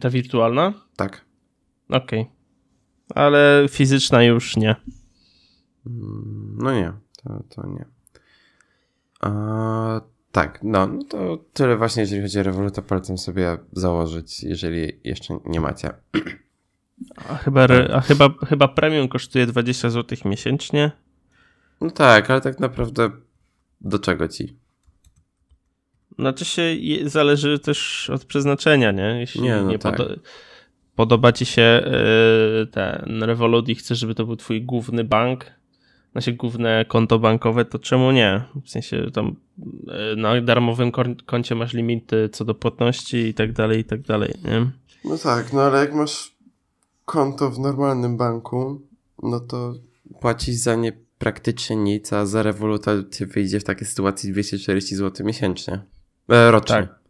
Ta 0.00 0.10
wirtualna? 0.10 0.72
Tak. 0.96 1.24
Okej. 1.88 2.20
Okay. 2.20 2.32
Ale 3.14 3.66
fizyczna 3.68 4.22
już 4.22 4.56
nie. 4.56 4.76
Mm, 5.86 6.58
no 6.62 6.72
nie, 6.72 6.92
to, 7.22 7.42
to 7.48 7.66
nie. 7.66 7.84
A, 9.20 10.00
tak, 10.32 10.60
no, 10.62 10.86
no 10.86 11.04
to 11.04 11.44
tyle 11.52 11.76
właśnie, 11.76 12.00
jeżeli 12.00 12.22
chodzi 12.22 12.40
o 12.40 12.42
Revoluta, 12.42 12.82
polecam 12.82 13.18
sobie 13.18 13.58
założyć, 13.72 14.42
jeżeli 14.42 15.00
jeszcze 15.04 15.38
nie 15.44 15.60
macie. 15.60 15.90
A 17.28 17.36
chyba, 17.36 17.66
a 17.94 18.00
chyba, 18.00 18.34
chyba 18.48 18.68
premium 18.68 19.08
kosztuje 19.08 19.46
20 19.46 19.90
zł 19.90 20.18
miesięcznie? 20.24 20.92
No 21.80 21.90
tak, 21.90 22.30
ale 22.30 22.40
tak 22.40 22.60
naprawdę 22.60 23.10
do 23.80 23.98
czego 23.98 24.28
ci? 24.28 24.61
Znaczy 26.18 26.44
się 26.44 26.76
zależy 27.04 27.58
też 27.58 28.10
od 28.10 28.24
przeznaczenia, 28.24 28.92
nie? 28.92 29.16
Jeśli 29.20 29.42
nie, 29.42 29.56
no 29.56 29.70
nie 29.70 29.78
tak. 29.78 29.96
podo 29.96 30.14
podoba 30.96 31.32
ci 31.32 31.46
się 31.46 31.82
yy, 31.86 32.66
ten 32.66 33.22
Revolut 33.22 33.68
i 33.68 33.74
chcesz, 33.74 33.98
żeby 33.98 34.14
to 34.14 34.26
był 34.26 34.36
twój 34.36 34.62
główny 34.62 35.04
bank, 35.04 35.44
znaczy 36.12 36.32
główne 36.32 36.84
konto 36.88 37.18
bankowe, 37.18 37.64
to 37.64 37.78
czemu 37.78 38.10
nie? 38.10 38.44
W 38.64 38.70
sensie 38.70 39.10
tam 39.10 39.36
yy, 39.86 40.16
na 40.16 40.40
darmowym 40.40 40.92
koncie 41.26 41.54
masz 41.54 41.72
limity 41.72 42.28
co 42.32 42.44
do 42.44 42.54
płatności 42.54 43.16
i 43.16 43.34
tak 43.34 43.52
dalej, 43.52 43.80
i 43.80 43.84
tak 43.84 44.00
dalej, 44.00 44.34
nie? 44.44 44.70
No 45.04 45.18
tak, 45.18 45.52
no 45.52 45.62
ale 45.62 45.78
jak 45.78 45.94
masz 45.94 46.36
konto 47.04 47.50
w 47.50 47.58
normalnym 47.58 48.16
banku, 48.16 48.80
no 49.22 49.40
to 49.40 49.74
płacisz 50.20 50.56
za 50.56 50.74
nie 50.74 50.92
praktycznie 51.18 51.76
nic, 51.76 52.12
a 52.12 52.26
za 52.26 52.42
Revoluta 52.42 52.92
ci 53.10 53.26
wyjdzie 53.26 53.60
w 53.60 53.64
takiej 53.64 53.86
sytuacji 53.86 54.32
240 54.32 54.96
zł 54.96 55.26
miesięcznie. 55.26 55.80
E, 56.28 56.50
rocznie. 56.50 56.76
Tak. 56.76 57.02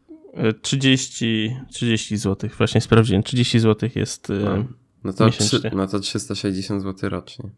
30, 0.63 1.57
30 1.71 2.17
zł, 2.17 2.51
właśnie 2.59 2.81
sprawdziłem. 2.81 3.23
30 3.23 3.61
zł 3.61 3.91
jest 3.95 4.31
e, 4.31 4.35
no. 4.35 4.65
No 5.05 5.13
to, 5.13 5.31
trzy, 5.31 5.71
no 5.75 5.87
to 5.87 6.01
360 6.01 6.83
zł 6.83 7.11
rocznie. 7.11 7.51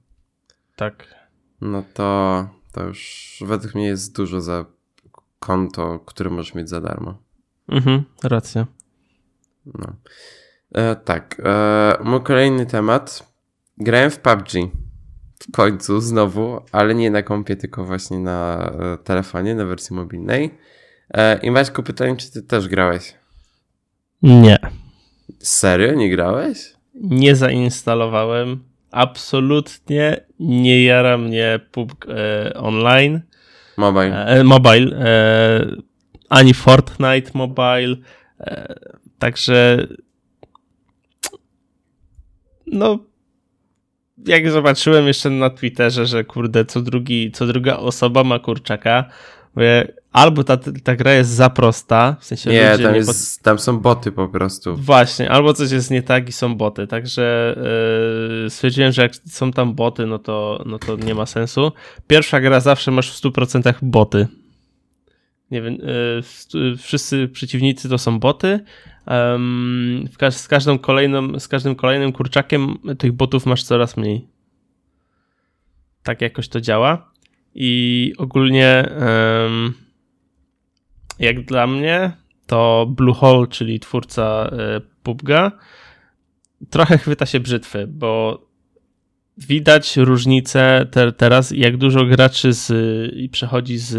Tak. 0.76 1.14
No 1.60 1.84
to, 1.94 2.48
to 2.72 2.84
już 2.84 3.36
według 3.46 3.74
mnie 3.74 3.86
jest 3.86 4.16
dużo 4.16 4.40
za 4.40 4.64
konto, 5.38 5.98
które 5.98 6.30
możesz 6.30 6.54
mieć 6.54 6.68
za 6.68 6.80
darmo. 6.80 7.18
Mhm, 7.68 8.04
racja. 8.22 8.66
No. 9.66 9.92
E, 10.72 10.96
tak. 10.96 11.40
E, 11.44 11.98
mój 12.04 12.22
kolejny 12.22 12.66
temat. 12.66 13.34
Grałem 13.78 14.10
w 14.10 14.18
PUBG. 14.18 14.50
W 15.40 15.52
końcu 15.52 16.00
znowu, 16.00 16.60
ale 16.72 16.94
nie 16.94 17.10
na 17.10 17.22
kompie, 17.22 17.56
tylko 17.56 17.84
właśnie 17.84 18.18
na 18.18 18.70
e, 18.80 18.98
telefonie, 18.98 19.54
na 19.54 19.64
wersji 19.64 19.96
mobilnej. 19.96 20.50
E, 21.10 21.38
I 21.42 21.50
Maćku, 21.50 21.82
pytanie, 21.82 22.16
czy 22.16 22.32
ty 22.32 22.42
też 22.42 22.68
grałeś? 22.68 23.14
Nie. 24.22 24.58
Serio? 25.38 25.94
Nie 25.94 26.10
grałeś? 26.10 26.74
Nie 26.94 27.36
zainstalowałem. 27.36 28.64
Absolutnie 28.90 30.20
nie 30.40 30.84
jara 30.84 31.18
mnie 31.18 31.60
PUBG 31.72 32.06
e, 32.08 32.54
online. 32.54 33.20
Mobile. 33.76 34.26
E, 34.26 34.44
mobile. 34.44 34.96
E, 34.98 35.66
ani 36.28 36.54
Fortnite 36.54 37.30
Mobile. 37.34 37.96
E, 38.40 38.74
także 39.18 39.86
no 42.66 42.98
jak 44.26 44.50
zobaczyłem 44.50 45.06
jeszcze 45.06 45.30
na 45.30 45.50
Twitterze, 45.50 46.06
że 46.06 46.24
kurde, 46.24 46.64
co, 46.64 46.82
drugi, 46.82 47.32
co 47.32 47.46
druga 47.46 47.76
osoba 47.76 48.24
ma 48.24 48.38
kurczaka, 48.38 49.04
mówię, 49.56 49.92
albo 50.12 50.44
ta, 50.44 50.56
ta 50.84 50.96
gra 50.96 51.12
jest 51.12 51.30
za 51.30 51.50
prosta, 51.50 52.16
w 52.20 52.24
sensie 52.24 52.50
nie, 52.50 52.78
tam, 52.78 52.92
nie 52.92 52.98
jest, 52.98 53.38
pod... 53.38 53.44
tam 53.44 53.58
są 53.58 53.80
boty 53.80 54.12
po 54.12 54.28
prostu. 54.28 54.76
Właśnie, 54.76 55.30
albo 55.30 55.54
coś 55.54 55.70
jest 55.70 55.90
nie 55.90 56.02
tak 56.02 56.28
i 56.28 56.32
są 56.32 56.56
boty, 56.56 56.86
także 56.86 57.56
yy, 58.42 58.50
stwierdziłem, 58.50 58.92
że 58.92 59.02
jak 59.02 59.16
są 59.16 59.52
tam 59.52 59.74
boty, 59.74 60.06
no 60.06 60.18
to, 60.18 60.62
no 60.66 60.78
to 60.78 60.96
nie 60.96 61.14
ma 61.14 61.26
sensu. 61.26 61.72
Pierwsza 62.06 62.40
gra 62.40 62.60
zawsze 62.60 62.90
masz 62.90 63.10
w 63.10 63.22
100% 63.22 63.74
boty. 63.82 64.26
Nie 65.50 65.62
wiem, 65.62 65.78
yy, 66.54 66.76
wszyscy 66.76 67.28
przeciwnicy 67.28 67.88
to 67.88 67.98
są 67.98 68.18
boty, 68.18 68.60
Um, 69.06 70.08
z, 70.30 70.48
każdą 70.48 70.78
kolejną, 70.78 71.40
z 71.40 71.48
każdym 71.48 71.74
kolejnym 71.74 72.12
kurczakiem 72.12 72.78
tych 72.98 73.12
botów 73.12 73.46
masz 73.46 73.64
coraz 73.64 73.96
mniej. 73.96 74.28
Tak 76.02 76.20
jakoś 76.20 76.48
to 76.48 76.60
działa. 76.60 77.10
I 77.54 78.12
ogólnie 78.18 78.88
jak 81.18 81.44
dla 81.44 81.66
mnie 81.66 82.12
to 82.46 82.86
Bluehole, 82.88 83.46
czyli 83.46 83.80
twórca 83.80 84.50
y, 84.78 84.80
PUBG'a 85.02 85.52
trochę 86.70 86.98
chwyta 86.98 87.26
się 87.26 87.40
brzytwy, 87.40 87.86
bo 87.86 88.42
widać 89.38 89.96
różnicę 89.96 90.86
te, 90.90 91.12
teraz, 91.12 91.50
jak 91.50 91.76
dużo 91.76 92.04
graczy 92.04 92.52
z, 92.52 92.72
przechodzi 93.30 93.78
z 93.78 93.94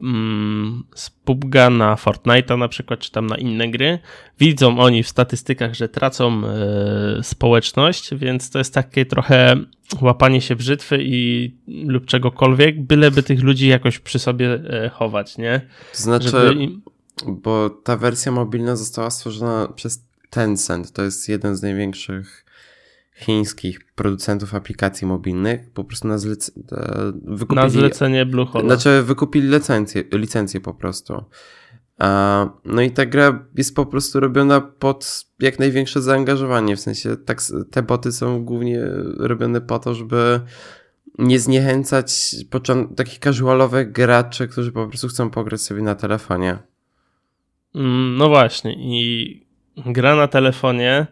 Mm, 0.00 0.84
z 0.94 1.10
PUBG'a 1.10 1.70
na 1.70 1.94
Fortnite'a 1.94 2.58
na 2.58 2.68
przykład, 2.68 3.00
czy 3.00 3.12
tam 3.12 3.26
na 3.26 3.36
inne 3.36 3.68
gry, 3.70 3.98
widzą 4.40 4.78
oni 4.78 5.02
w 5.02 5.08
statystykach, 5.08 5.74
że 5.74 5.88
tracą 5.88 6.42
e, 6.46 7.22
społeczność, 7.22 8.14
więc 8.14 8.50
to 8.50 8.58
jest 8.58 8.74
takie 8.74 9.06
trochę 9.06 9.56
łapanie 10.00 10.40
się 10.40 10.56
brzytwy 10.56 10.98
i 11.00 11.50
lub 11.66 12.06
czegokolwiek, 12.06 12.82
byleby 12.82 13.22
tych 13.22 13.42
ludzi 13.42 13.68
jakoś 13.68 13.98
przy 13.98 14.18
sobie 14.18 14.52
e, 14.54 14.88
chować, 14.88 15.38
nie? 15.38 15.60
To 15.92 16.02
znaczy, 16.02 16.28
Żeby... 16.28 16.68
bo 17.26 17.70
ta 17.70 17.96
wersja 17.96 18.32
mobilna 18.32 18.76
została 18.76 19.10
stworzona 19.10 19.68
przez 19.74 20.04
Tencent, 20.30 20.92
to 20.92 21.02
jest 21.02 21.28
jeden 21.28 21.56
z 21.56 21.62
największych 21.62 22.44
chińskich 23.18 23.80
producentów 23.94 24.54
aplikacji 24.54 25.06
mobilnych 25.06 25.70
po 25.70 25.84
prostu 25.84 26.08
na, 26.08 26.18
zlece 26.18 26.52
e, 26.72 27.12
wykupili, 27.24 27.62
na 27.62 27.68
zlecenie 27.68 28.26
Bluehole. 28.26 28.64
Znaczy 28.64 29.02
wykupili 29.02 29.48
licencję, 29.48 30.04
licencję 30.12 30.60
po 30.60 30.74
prostu. 30.74 31.24
No 32.64 32.82
i 32.82 32.90
ta 32.90 33.06
gra 33.06 33.44
jest 33.56 33.74
po 33.74 33.86
prostu 33.86 34.20
robiona 34.20 34.60
pod 34.60 35.26
jak 35.40 35.58
największe 35.58 36.02
zaangażowanie, 36.02 36.76
w 36.76 36.80
sensie 36.80 37.16
tak, 37.16 37.42
te 37.70 37.82
boty 37.82 38.12
są 38.12 38.44
głównie 38.44 38.80
robione 39.18 39.60
po 39.60 39.78
to, 39.78 39.94
żeby 39.94 40.40
nie 41.18 41.40
zniechęcać 41.40 42.36
takich 42.96 43.18
casualowych 43.18 43.92
graczy, 43.92 44.48
którzy 44.48 44.72
po 44.72 44.86
prostu 44.86 45.08
chcą 45.08 45.30
pograć 45.30 45.60
sobie 45.60 45.82
na 45.82 45.94
telefonie. 45.94 46.58
Mm, 47.74 48.16
no 48.16 48.28
właśnie 48.28 48.74
i 48.74 49.46
gra 49.76 50.16
na 50.16 50.28
telefonie 50.28 51.06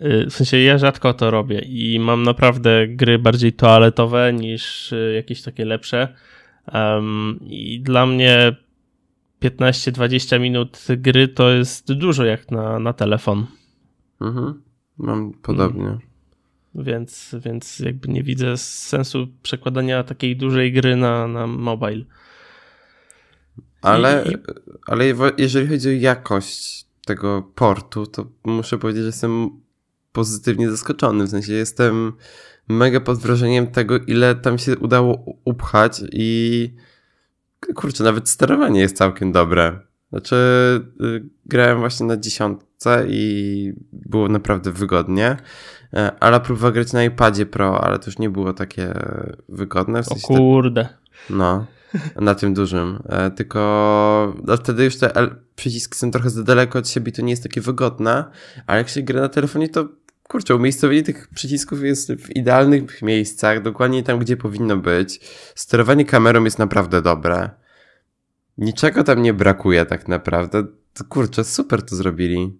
w 0.00 0.32
sensie 0.32 0.58
ja 0.58 0.78
rzadko 0.78 1.14
to 1.14 1.30
robię 1.30 1.58
i 1.58 1.98
mam 1.98 2.22
naprawdę 2.22 2.88
gry 2.88 3.18
bardziej 3.18 3.52
toaletowe 3.52 4.32
niż 4.32 4.92
y, 4.92 5.12
jakieś 5.16 5.42
takie 5.42 5.64
lepsze. 5.64 6.14
Um, 6.74 7.40
I 7.42 7.80
dla 7.80 8.06
mnie 8.06 8.56
15-20 9.42 10.40
minut 10.40 10.86
gry 10.96 11.28
to 11.28 11.50
jest 11.50 11.92
dużo 11.92 12.24
jak 12.24 12.50
na, 12.50 12.78
na 12.78 12.92
telefon. 12.92 13.46
Mhm. 14.20 14.62
Mam 14.98 15.32
podobnie. 15.32 15.86
Mm. 15.86 15.98
Więc, 16.74 17.36
więc 17.44 17.78
jakby 17.78 18.08
nie 18.08 18.22
widzę 18.22 18.56
sensu 18.56 19.28
przekładania 19.42 20.04
takiej 20.04 20.36
dużej 20.36 20.72
gry 20.72 20.96
na, 20.96 21.26
na 21.26 21.46
mobile. 21.46 22.04
Ale, 23.82 24.24
i... 24.30 24.36
ale 24.86 25.04
jeżeli 25.38 25.68
chodzi 25.68 25.88
o 25.88 25.92
jakość 25.92 26.86
tego 27.06 27.50
portu, 27.54 28.06
to 28.06 28.26
muszę 28.44 28.78
powiedzieć, 28.78 29.02
że 29.02 29.06
jestem 29.06 29.50
pozytywnie 30.12 30.70
zaskoczony. 30.70 31.24
W 31.24 31.30
sensie 31.30 31.52
jestem 31.52 32.12
mega 32.68 33.00
pod 33.00 33.18
wrażeniem 33.18 33.66
tego, 33.66 33.98
ile 33.98 34.34
tam 34.34 34.58
się 34.58 34.78
udało 34.78 35.24
upchać 35.44 36.02
i 36.12 36.74
kurczę, 37.74 38.04
nawet 38.04 38.28
sterowanie 38.28 38.80
jest 38.80 38.96
całkiem 38.96 39.32
dobre. 39.32 39.80
Znaczy, 40.10 40.36
y, 41.00 41.24
grałem 41.46 41.78
właśnie 41.78 42.06
na 42.06 42.16
dziesiątce 42.16 43.04
i 43.08 43.72
było 43.92 44.28
naprawdę 44.28 44.72
wygodnie. 44.72 45.36
E, 45.94 46.12
ale 46.20 46.40
próbowałem 46.40 46.74
grać 46.74 46.92
na 46.92 47.04
iPadzie 47.04 47.46
Pro, 47.46 47.84
ale 47.84 47.98
to 47.98 48.06
już 48.06 48.18
nie 48.18 48.30
było 48.30 48.52
takie 48.52 48.94
wygodne. 49.48 50.02
W 50.02 50.06
sensie 50.06 50.26
o 50.34 50.36
kurde. 50.36 50.84
Te... 50.84 51.34
No, 51.34 51.66
na 52.20 52.34
tym 52.34 52.54
dużym. 52.54 53.02
E, 53.08 53.30
tylko 53.30 54.34
no 54.44 54.56
wtedy 54.56 54.84
już 54.84 54.96
te 54.96 55.12
przyciski 55.56 55.98
są 55.98 56.10
trochę 56.10 56.30
za 56.30 56.42
daleko 56.42 56.78
od 56.78 56.88
siebie 56.88 57.12
to 57.12 57.22
nie 57.22 57.30
jest 57.30 57.42
takie 57.42 57.60
wygodne. 57.60 58.24
Ale 58.66 58.78
jak 58.78 58.88
się 58.88 59.02
gra 59.02 59.20
na 59.20 59.28
telefonie, 59.28 59.68
to 59.68 59.88
kurczę, 60.30 60.56
umiejscowienie 60.56 61.02
tych 61.02 61.28
przycisków 61.28 61.82
jest 61.82 62.12
w 62.12 62.36
idealnych 62.36 63.02
miejscach, 63.02 63.62
dokładnie 63.62 64.02
tam, 64.02 64.18
gdzie 64.18 64.36
powinno 64.36 64.76
być. 64.76 65.20
Sterowanie 65.54 66.04
kamerą 66.04 66.44
jest 66.44 66.58
naprawdę 66.58 67.02
dobre. 67.02 67.50
Niczego 68.58 69.04
tam 69.04 69.22
nie 69.22 69.34
brakuje 69.34 69.86
tak 69.86 70.08
naprawdę. 70.08 70.64
To, 70.94 71.04
kurczę, 71.04 71.44
super 71.44 71.82
to 71.82 71.96
zrobili. 71.96 72.58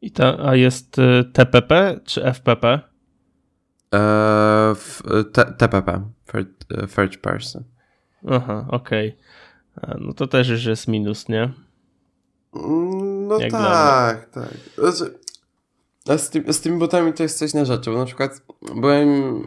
I 0.00 0.10
ta, 0.10 0.48
a 0.48 0.56
jest 0.56 0.98
y, 0.98 1.24
TPP 1.32 2.00
czy 2.04 2.24
FPP? 2.24 2.80
Eee, 3.92 4.74
TPP, 5.58 6.10
third 6.96 7.16
person. 7.16 7.64
Aha, 8.30 8.66
okej. 8.68 9.16
Okay. 9.76 10.00
No 10.00 10.12
to 10.12 10.26
też 10.26 10.48
już 10.48 10.64
jest 10.64 10.88
minus, 10.88 11.28
nie? 11.28 11.52
No 13.28 13.38
Jak 13.38 13.50
tak, 13.50 14.30
tak. 14.30 14.54
Znaczy, 14.78 15.18
a 16.08 16.18
z, 16.18 16.32
z 16.56 16.60
tymi 16.60 16.78
botami 16.78 17.12
to 17.12 17.22
jest 17.22 17.38
coś 17.38 17.54
na 17.54 17.64
rzeczy, 17.64 17.90
bo 17.90 17.98
na 17.98 18.04
przykład 18.04 18.42
byłem... 18.76 19.42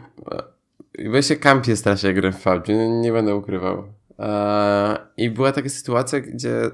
Bo 1.12 1.22
się 1.22 1.36
kampię 1.36 1.76
strasznie 1.76 2.14
grę 2.14 2.32
w 2.32 2.42
PUBG, 2.42 2.68
nie, 3.02 3.12
będę 3.12 3.34
ukrywał. 3.34 3.84
I 5.16 5.30
była 5.30 5.52
taka 5.52 5.68
sytuacja, 5.68 6.20
gdzie 6.20 6.70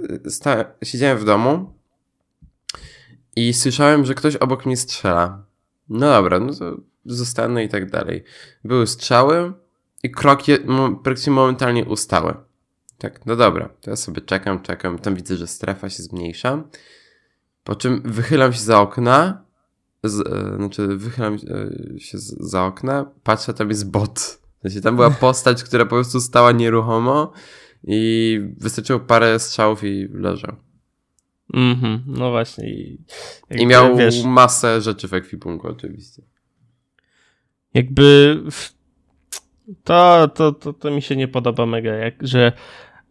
siedziałem 0.82 1.18
w 1.18 1.24
domu 1.24 1.72
i 3.36 3.54
słyszałem, 3.54 4.04
że 4.04 4.14
ktoś 4.14 4.36
obok 4.36 4.66
mnie 4.66 4.76
strzela. 4.76 5.44
No 5.88 6.08
dobra, 6.10 6.40
no 6.40 6.54
to 6.54 6.76
zostanę 7.06 7.64
i 7.64 7.68
tak 7.68 7.90
dalej. 7.90 8.24
Były 8.64 8.86
strzały 8.86 9.52
i 10.02 10.10
kroki 10.10 10.52
praktycznie 11.04 11.32
momentalnie 11.32 11.84
ustały. 11.84 12.34
Tak, 12.98 13.26
no 13.26 13.36
dobra, 13.36 13.68
to 13.80 13.90
ja 13.90 13.96
sobie 13.96 14.20
czekam, 14.20 14.62
czekam, 14.62 14.98
tam 14.98 15.14
widzę, 15.14 15.36
że 15.36 15.46
strefa 15.46 15.90
się 15.90 16.02
zmniejsza. 16.02 16.62
Po 17.64 17.76
czym 17.76 18.02
wychylam 18.04 18.52
się 18.52 18.60
za 18.60 18.80
okna 18.80 19.44
z, 20.04 20.20
e, 20.20 20.56
znaczy 20.56 20.86
wychylam 20.86 21.34
e, 21.34 22.00
się 22.00 22.18
z, 22.18 22.50
za 22.50 22.64
okna, 22.64 23.10
patrzę, 23.22 23.54
tam 23.54 23.68
jest 23.68 23.90
bot. 23.90 24.40
Sensie, 24.62 24.80
tam 24.80 24.96
była 24.96 25.10
postać, 25.26 25.64
która 25.64 25.84
po 25.84 25.90
prostu 25.90 26.20
stała 26.20 26.52
nieruchomo 26.52 27.32
i 27.84 28.40
wystarczyło 28.56 29.00
parę 29.00 29.38
strzałów 29.38 29.84
i 29.84 30.08
leżał. 30.12 30.56
Mhm, 31.54 31.92
mm 31.92 32.02
no 32.06 32.30
właśnie. 32.30 32.70
I, 32.70 32.98
I 33.50 33.66
miał 33.66 33.96
wiesz, 33.96 34.24
masę 34.24 34.80
rzeczy 34.80 35.08
w 35.08 35.14
ekwipunku 35.14 35.68
oczywiście. 35.68 36.22
Jakby 37.74 38.38
to, 39.84 40.28
to, 40.28 40.52
to, 40.52 40.72
to 40.72 40.90
mi 40.90 41.02
się 41.02 41.16
nie 41.16 41.28
podoba 41.28 41.66
mega, 41.66 41.94
jak, 41.94 42.14
że 42.26 42.52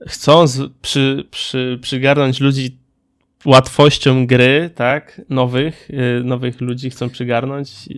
chcą 0.07 0.47
z, 0.47 0.71
przy, 0.81 1.27
przy, 1.31 1.79
przygarnąć 1.81 2.39
ludzi 2.39 2.79
łatwością 3.45 4.27
gry, 4.27 4.69
tak, 4.75 5.21
nowych, 5.29 5.89
y, 5.89 6.23
nowych 6.23 6.61
ludzi 6.61 6.89
chcą 6.89 7.09
przygarnąć. 7.09 7.89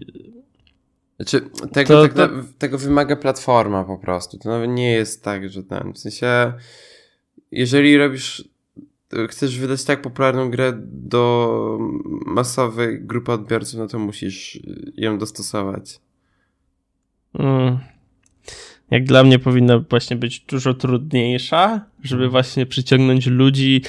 Znaczy, 1.16 1.42
tego, 1.72 2.08
to, 2.08 2.14
tak 2.14 2.14
to... 2.14 2.30
tego 2.58 2.78
wymaga 2.78 3.16
platforma 3.16 3.84
po 3.84 3.98
prostu. 3.98 4.38
To 4.38 4.50
nawet 4.50 4.70
nie 4.70 4.92
jest 4.92 5.24
tak, 5.24 5.50
że 5.50 5.64
ten, 5.64 5.94
w 5.94 5.98
sensie, 5.98 6.54
jeżeli 7.52 7.98
robisz, 7.98 8.50
chcesz 9.30 9.60
wydać 9.60 9.84
tak 9.84 10.02
popularną 10.02 10.50
grę 10.50 10.74
do 10.86 11.78
masowej 12.26 13.02
grupy 13.02 13.32
odbiorców, 13.32 13.80
no 13.80 13.88
to 13.88 14.00
musisz 14.00 14.60
ją 14.98 15.18
dostosować. 15.18 16.00
Mm, 17.34 17.80
jak 18.92 19.04
dla 19.04 19.24
mnie 19.24 19.40
powinna 19.40 19.80
właśnie 19.80 20.16
być 20.16 20.40
dużo 20.40 20.74
trudniejsza, 20.74 21.82
żeby 22.04 22.24
mhm. 22.24 22.32
właśnie 22.32 22.66
przyciągnąć 22.66 23.28
ludzi, 23.28 23.82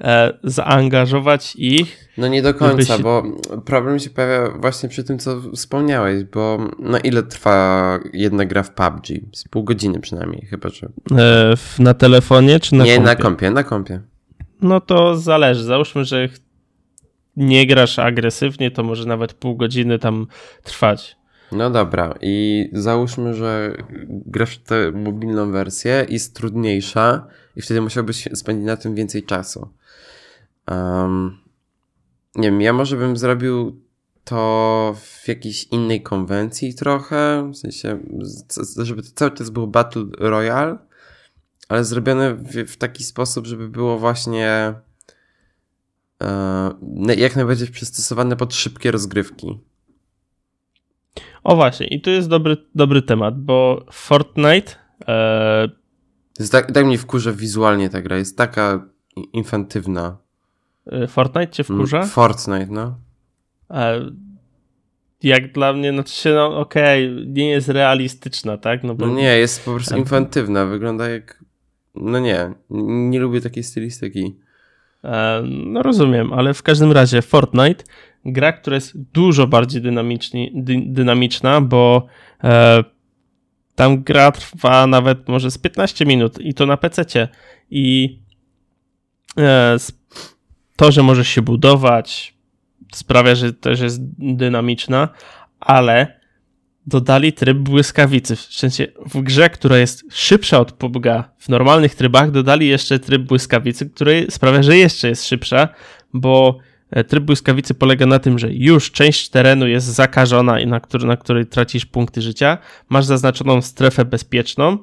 e, 0.00 0.38
zaangażować 0.44 1.56
ich. 1.56 2.08
No 2.18 2.28
nie 2.28 2.42
do 2.42 2.54
końca, 2.54 2.96
się... 2.96 3.02
bo 3.02 3.22
problem 3.64 3.98
się 3.98 4.10
pojawia 4.10 4.58
właśnie 4.58 4.88
przy 4.88 5.04
tym, 5.04 5.18
co 5.18 5.40
wspomniałeś, 5.54 6.24
bo 6.24 6.68
no 6.78 6.98
ile 6.98 7.22
trwa 7.22 7.98
jedna 8.12 8.44
gra 8.44 8.62
w 8.62 8.70
PUBG? 8.70 9.06
Z 9.32 9.48
pół 9.48 9.64
godziny 9.64 10.00
przynajmniej, 10.00 10.46
chyba 10.50 10.68
że. 10.68 10.88
E, 11.18 11.54
na 11.78 11.94
telefonie 11.94 12.60
czy 12.60 12.74
na 12.74 12.84
nie, 12.84 12.94
kompie? 12.94 13.00
Nie, 13.00 13.16
na 13.16 13.22
kompie, 13.22 13.50
na 13.50 13.64
kompie. 13.64 14.00
No 14.60 14.80
to 14.80 15.16
zależy. 15.16 15.64
Załóżmy, 15.64 16.04
że 16.04 16.28
nie 17.36 17.66
grasz 17.66 17.98
agresywnie, 17.98 18.70
to 18.70 18.82
może 18.82 19.06
nawet 19.06 19.34
pół 19.34 19.56
godziny 19.56 19.98
tam 19.98 20.26
trwać. 20.62 21.16
No 21.52 21.70
dobra, 21.70 22.14
i 22.20 22.68
załóżmy, 22.72 23.34
że 23.34 23.76
grasz 24.08 24.56
w 24.56 24.62
tę 24.62 24.92
mobilną 24.92 25.52
wersję 25.52 26.06
jest 26.08 26.34
trudniejsza 26.34 27.26
i 27.56 27.62
wtedy 27.62 27.80
musiałbyś 27.80 28.28
spędzić 28.34 28.66
na 28.66 28.76
tym 28.76 28.94
więcej 28.94 29.22
czasu. 29.22 29.68
Um, 30.70 31.38
nie 32.34 32.50
wiem, 32.50 32.60
ja 32.60 32.72
może 32.72 32.96
bym 32.96 33.16
zrobił 33.16 33.80
to 34.24 34.94
w 35.00 35.28
jakiejś 35.28 35.64
innej 35.64 36.02
konwencji 36.02 36.74
trochę, 36.74 37.50
w 37.52 37.56
sensie, 37.56 37.98
żeby 38.76 39.02
to 39.02 39.08
cały 39.14 39.30
czas 39.30 39.50
był 39.50 39.66
Battle 39.66 40.04
Royale, 40.18 40.78
ale 41.68 41.84
zrobione 41.84 42.34
w, 42.34 42.72
w 42.72 42.76
taki 42.76 43.04
sposób, 43.04 43.46
żeby 43.46 43.68
było 43.68 43.98
właśnie 43.98 44.74
e, 46.22 47.14
jak 47.16 47.36
najbardziej 47.36 47.68
przystosowane 47.68 48.36
pod 48.36 48.54
szybkie 48.54 48.90
rozgrywki. 48.90 49.60
O 51.44 51.56
właśnie, 51.56 51.86
i 51.86 52.00
tu 52.00 52.10
jest 52.10 52.28
dobry, 52.28 52.56
dobry 52.74 53.02
temat, 53.02 53.40
bo 53.40 53.84
Fortnite. 53.92 54.72
E... 55.08 55.68
Tak, 56.50 56.72
tak 56.72 56.86
mnie 56.86 56.98
wkurza 56.98 57.32
wizualnie 57.32 57.90
ta 57.90 58.02
gra, 58.02 58.16
jest 58.16 58.36
taka 58.36 58.88
infantywna. 59.32 60.18
E, 60.92 61.06
Fortnite 61.06 61.48
cię 61.48 61.64
wkurza? 61.64 61.96
Mm, 61.96 62.08
Fortnite, 62.08 62.66
no. 62.70 62.98
E... 63.70 64.10
Jak 65.22 65.52
dla 65.52 65.72
mnie, 65.72 65.92
no 65.92 66.02
to 66.02 66.08
się, 66.08 66.30
no 66.30 66.58
okej, 66.58 67.12
okay, 67.12 67.26
nie 67.26 67.50
jest 67.50 67.68
realistyczna, 67.68 68.56
tak? 68.56 68.84
No, 68.84 68.94
bo... 68.94 69.06
no 69.06 69.14
nie, 69.14 69.38
jest 69.38 69.64
po 69.64 69.74
prostu 69.74 69.96
infantywna, 69.96 70.66
wygląda 70.66 71.08
jak. 71.08 71.44
No 71.94 72.18
nie, 72.18 72.54
nie 73.10 73.20
lubię 73.20 73.40
takiej 73.40 73.62
stylistyki. 73.62 74.36
E, 75.04 75.42
no 75.44 75.82
rozumiem, 75.82 76.32
ale 76.32 76.54
w 76.54 76.62
każdym 76.62 76.92
razie 76.92 77.22
Fortnite 77.22 77.84
gra, 78.32 78.52
która 78.52 78.74
jest 78.74 78.98
dużo 79.12 79.46
bardziej 79.46 79.82
dy, 79.82 80.82
dynamiczna, 80.86 81.60
bo 81.60 82.06
e, 82.44 82.84
tam 83.74 84.02
gra 84.02 84.32
trwa 84.32 84.86
nawet 84.86 85.28
może 85.28 85.50
z 85.50 85.58
15 85.58 86.06
minut 86.06 86.40
i 86.40 86.54
to 86.54 86.66
na 86.66 86.76
PC. 86.76 87.28
I 87.70 88.18
e, 89.38 89.76
to, 90.76 90.92
że 90.92 91.02
możesz 91.02 91.28
się 91.28 91.42
budować, 91.42 92.34
sprawia, 92.92 93.34
że 93.34 93.52
też 93.52 93.80
jest 93.80 94.00
dynamiczna, 94.18 95.08
ale 95.60 96.18
dodali 96.86 97.32
tryb 97.32 97.58
błyskawicy. 97.58 98.36
W 98.36 98.40
sensie 98.40 98.86
w 99.06 99.22
grze, 99.22 99.50
która 99.50 99.78
jest 99.78 100.04
szybsza 100.10 100.60
od 100.60 100.72
PUBG, 100.72 101.06
w 101.38 101.48
normalnych 101.48 101.94
trybach 101.94 102.30
dodali 102.30 102.68
jeszcze 102.68 102.98
tryb 102.98 103.22
błyskawicy, 103.22 103.90
który 103.90 104.26
sprawia, 104.30 104.62
że 104.62 104.76
jeszcze 104.76 105.08
jest 105.08 105.28
szybsza, 105.28 105.68
bo 106.14 106.58
tryb 107.08 107.24
błyskawicy 107.24 107.74
polega 107.74 108.06
na 108.06 108.18
tym, 108.18 108.38
że 108.38 108.52
już 108.52 108.92
część 108.92 109.28
terenu 109.28 109.66
jest 109.66 109.86
zakażona 109.86 110.60
i 110.60 110.66
na, 110.66 110.80
który, 110.80 111.06
na 111.06 111.16
której 111.16 111.46
tracisz 111.46 111.86
punkty 111.86 112.22
życia. 112.22 112.58
Masz 112.88 113.04
zaznaczoną 113.04 113.62
strefę 113.62 114.04
bezpieczną 114.04 114.78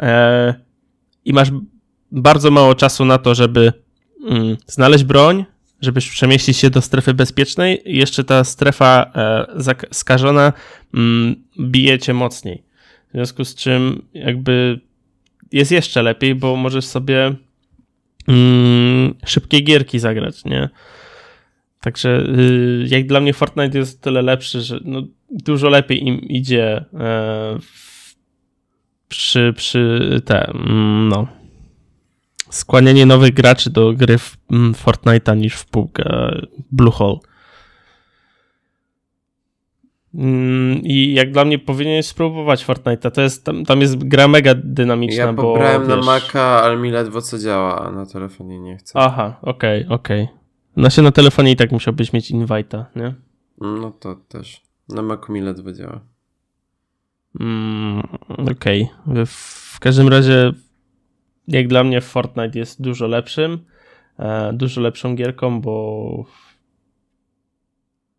e, 0.00 0.54
i 1.24 1.32
masz 1.32 1.48
bardzo 2.12 2.50
mało 2.50 2.74
czasu 2.74 3.04
na 3.04 3.18
to, 3.18 3.34
żeby 3.34 3.72
mm, 4.30 4.56
znaleźć 4.66 5.04
broń, 5.04 5.44
żebyś 5.80 6.10
przemieścić 6.10 6.56
się 6.56 6.70
do 6.70 6.80
strefy 6.80 7.14
bezpiecznej. 7.14 7.82
Jeszcze 7.84 8.24
ta 8.24 8.44
strefa 8.44 9.12
e, 9.14 9.74
skażona 9.92 10.52
mm, 10.94 11.36
bije 11.60 11.98
cię 11.98 12.14
mocniej. 12.14 12.62
W 13.08 13.12
związku 13.12 13.44
z 13.44 13.54
czym 13.54 14.02
jakby 14.14 14.80
jest 15.52 15.72
jeszcze 15.72 16.02
lepiej, 16.02 16.34
bo 16.34 16.56
możesz 16.56 16.84
sobie 16.86 17.34
mm, 18.28 19.14
szybkie 19.26 19.60
gierki 19.60 19.98
zagrać, 19.98 20.44
nie? 20.44 20.68
Także 21.84 22.26
y, 22.38 22.86
jak 22.88 23.06
dla 23.06 23.20
mnie 23.20 23.32
Fortnite 23.32 23.78
jest 23.78 24.02
tyle 24.02 24.22
lepszy, 24.22 24.60
że 24.60 24.80
no, 24.84 25.02
dużo 25.30 25.68
lepiej 25.68 26.06
im 26.06 26.20
idzie 26.20 26.84
e, 26.94 27.58
przy, 29.08 29.52
przy 29.56 29.98
te, 30.24 30.46
mm, 30.46 31.08
no, 31.08 31.26
skłanianie 32.50 33.06
nowych 33.06 33.34
graczy 33.34 33.70
do 33.70 33.92
gry 33.92 34.18
w 34.18 34.36
mm, 34.50 34.72
Fortnite'a 34.72 35.36
niż 35.36 35.54
w 35.54 35.66
PUBG, 35.66 35.98
Bluehole. 36.72 37.18
Mm, 40.14 40.82
I 40.82 41.14
jak 41.14 41.32
dla 41.32 41.44
mnie 41.44 41.58
powinieneś 41.58 42.06
spróbować 42.06 42.66
Fortnite'a. 42.66 43.10
To 43.10 43.20
jest, 43.20 43.44
tam, 43.44 43.64
tam 43.64 43.80
jest 43.80 44.08
gra 44.08 44.28
mega 44.28 44.54
dynamiczna. 44.54 45.24
Ja 45.24 45.32
bo, 45.32 45.42
pobrałem 45.42 45.88
na 45.88 45.96
Maca, 45.96 46.62
ale 46.62 46.76
mi 46.76 46.90
ledwo 46.90 47.22
co 47.22 47.38
działa, 47.38 47.86
a 47.86 47.90
na 47.90 48.06
telefonie 48.06 48.60
nie 48.60 48.76
chcę. 48.76 48.98
Aha, 48.98 49.38
okej, 49.42 49.84
okay, 49.84 49.94
okej. 49.94 50.22
Okay. 50.22 50.43
No 50.76 50.90
się 50.90 51.02
na 51.02 51.12
telefonie 51.12 51.52
i 51.52 51.56
tak 51.56 51.72
musiałbyś 51.72 52.12
mieć 52.12 52.30
invite'a, 52.30 52.84
nie? 52.96 53.14
No 53.58 53.90
to 53.90 54.14
też. 54.14 54.62
Na 54.88 55.02
Macu 55.02 55.32
mi 55.32 55.40
ledwo 55.40 55.72
działa. 55.72 56.00
Mm, 57.40 58.02
Okej. 58.28 58.88
Okay. 59.06 59.26
W 59.26 59.80
każdym 59.80 60.08
razie, 60.08 60.52
jak 61.48 61.68
dla 61.68 61.84
mnie, 61.84 62.00
Fortnite 62.00 62.58
jest 62.58 62.82
dużo 62.82 63.06
lepszym, 63.06 63.58
e, 64.18 64.52
dużo 64.52 64.80
lepszą 64.80 65.14
gierką, 65.14 65.60
bo 65.60 66.24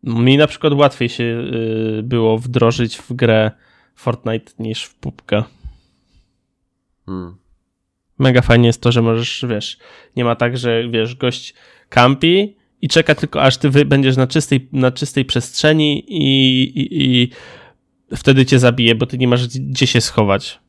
mi 0.06 0.38
na 0.38 0.48
przykład 0.48 0.74
łatwiej 0.74 1.10
się 1.10 1.24
y, 1.24 2.04
było 2.04 2.38
wdrożyć 2.38 2.98
w 2.98 3.14
grę 3.14 3.52
Fortnite 3.96 4.52
niż 4.60 4.84
w 4.84 4.96
PUBG. 4.96 5.32
Hmm. 7.06 7.36
Mega 8.20 8.42
fajnie 8.42 8.68
jest 8.68 8.82
to, 8.82 8.92
że 8.92 9.02
możesz, 9.02 9.46
wiesz, 9.50 9.78
nie 10.16 10.26
ma 10.26 10.36
tak, 10.36 10.58
że 10.58 10.90
wiesz, 10.90 11.16
gość 11.16 11.54
kampi 11.96 12.56
i 12.82 12.88
czeka 12.88 13.16
tylko, 13.16 13.42
aż 13.42 13.58
ty 13.58 13.86
będziesz 13.86 14.18
na 14.18 14.28
czystej, 14.28 14.70
na 14.72 14.92
czystej 14.92 15.26
przestrzeni 15.26 16.04
i, 16.08 16.64
i, 16.64 17.06
i 17.06 17.30
wtedy 18.16 18.46
cię 18.46 18.60
zabije, 18.60 18.96
bo 18.96 19.06
ty 19.06 19.18
nie 19.18 19.28
masz 19.28 19.48
gdzie 19.48 19.88
się 19.88 20.02
schować. 20.02 20.60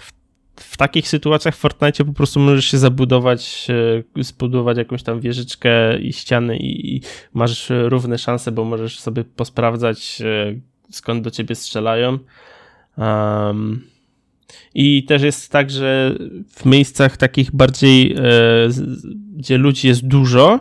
W, 0.00 0.12
w 0.56 0.76
takich 0.76 1.08
sytuacjach 1.08 1.56
w 1.56 1.58
Fortnite 1.58 2.04
po 2.04 2.12
prostu 2.12 2.40
możesz 2.40 2.64
się 2.64 2.78
zabudować, 2.78 3.68
zbudować 4.16 4.78
jakąś 4.78 5.02
tam 5.02 5.20
wieżyczkę 5.20 5.98
i 5.98 6.12
ściany 6.12 6.56
i, 6.56 6.96
i 6.96 7.02
masz 7.34 7.66
równe 7.70 8.18
szanse, 8.18 8.52
bo 8.52 8.64
możesz 8.64 9.00
sobie 9.00 9.24
posprawdzać 9.24 10.20
e, 10.20 10.60
skąd 10.90 11.24
do 11.24 11.30
ciebie 11.30 11.54
strzelają. 11.54 12.18
Um, 12.96 13.89
i 14.74 15.04
też 15.04 15.22
jest 15.22 15.52
tak, 15.52 15.70
że 15.70 16.14
w 16.48 16.64
miejscach 16.64 17.16
takich 17.16 17.54
bardziej, 17.54 18.12
e, 18.12 18.20
gdzie 19.36 19.58
ludzi 19.58 19.88
jest 19.88 20.06
dużo, 20.06 20.60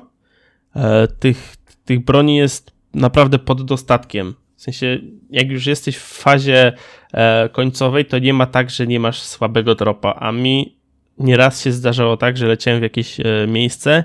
e, 0.76 1.08
tych, 1.08 1.56
tych 1.86 2.04
broni 2.04 2.38
jest 2.38 2.72
naprawdę 2.94 3.40
pod 3.40 3.66
dostatkiem. 3.66 4.36
W 4.56 4.62
sensie, 4.62 5.00
jak 5.30 5.50
już 5.50 5.66
jesteś 5.66 5.98
w 5.98 6.04
fazie 6.04 6.74
e, 7.14 7.50
końcowej, 7.50 8.06
to 8.06 8.20
nie 8.20 8.34
ma 8.34 8.46
tak, 8.46 8.70
że 8.70 8.88
nie 8.88 9.00
masz 9.00 9.22
słabego 9.22 9.76
dropa. 9.76 10.16
A 10.20 10.32
mi 10.32 10.76
nieraz 11.18 11.64
się 11.64 11.72
zdarzało 11.72 12.18
tak, 12.18 12.38
że 12.38 12.48
leciałem 12.48 12.80
w 12.80 12.84
jakieś 12.84 13.18
miejsce 13.48 14.04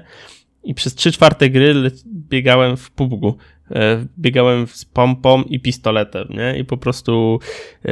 i 0.64 0.74
przez 0.74 0.94
3 0.94 1.12
czwarte 1.12 1.50
gry 1.50 1.90
biegałem 2.06 2.76
w 2.76 2.90
PUBG. 2.90 3.38
E, 3.70 4.06
biegałem 4.18 4.66
z 4.66 4.84
pompą 4.84 5.42
i 5.42 5.60
pistoletem, 5.60 6.28
nie? 6.30 6.58
I 6.58 6.64
po 6.64 6.76
prostu 6.76 7.38
e, 7.84 7.90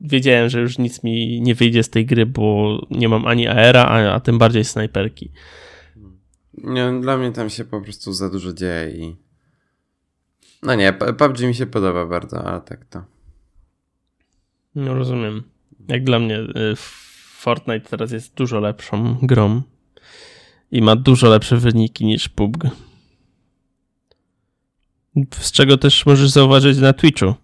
wiedziałem, 0.00 0.48
że 0.48 0.60
już 0.60 0.78
nic 0.78 1.02
mi 1.02 1.40
nie 1.40 1.54
wyjdzie 1.54 1.82
z 1.82 1.90
tej 1.90 2.06
gry, 2.06 2.26
bo 2.26 2.78
nie 2.90 3.08
mam 3.08 3.26
ani 3.26 3.48
aera, 3.48 3.84
a, 3.84 4.14
a 4.14 4.20
tym 4.20 4.38
bardziej 4.38 4.64
snajperki. 4.64 5.30
Nie, 6.54 7.00
dla 7.00 7.16
mnie 7.16 7.32
tam 7.32 7.50
się 7.50 7.64
po 7.64 7.80
prostu 7.80 8.12
za 8.12 8.30
dużo 8.30 8.52
dzieje 8.52 8.90
i 8.90 9.16
no 10.62 10.74
nie, 10.74 10.92
PUBG 10.92 11.40
mi 11.40 11.54
się 11.54 11.66
podoba 11.66 12.06
bardzo, 12.06 12.44
ale 12.44 12.60
tak 12.60 12.84
to. 12.84 13.04
No 14.74 14.94
rozumiem. 14.94 15.42
Jak 15.88 16.04
dla 16.04 16.18
mnie 16.18 16.38
e, 16.38 16.46
Fortnite 17.38 17.88
teraz 17.88 18.12
jest 18.12 18.34
dużo 18.34 18.60
lepszą 18.60 19.16
grą 19.22 19.62
i 20.70 20.82
ma 20.82 20.96
dużo 20.96 21.28
lepsze 21.28 21.56
wyniki 21.56 22.04
niż 22.06 22.28
PUBG. 22.28 22.64
Z 25.30 25.52
czego 25.52 25.78
też 25.78 26.06
możesz 26.06 26.30
zauważyć 26.30 26.78
na 26.78 26.92
Twitchu. 26.92 27.34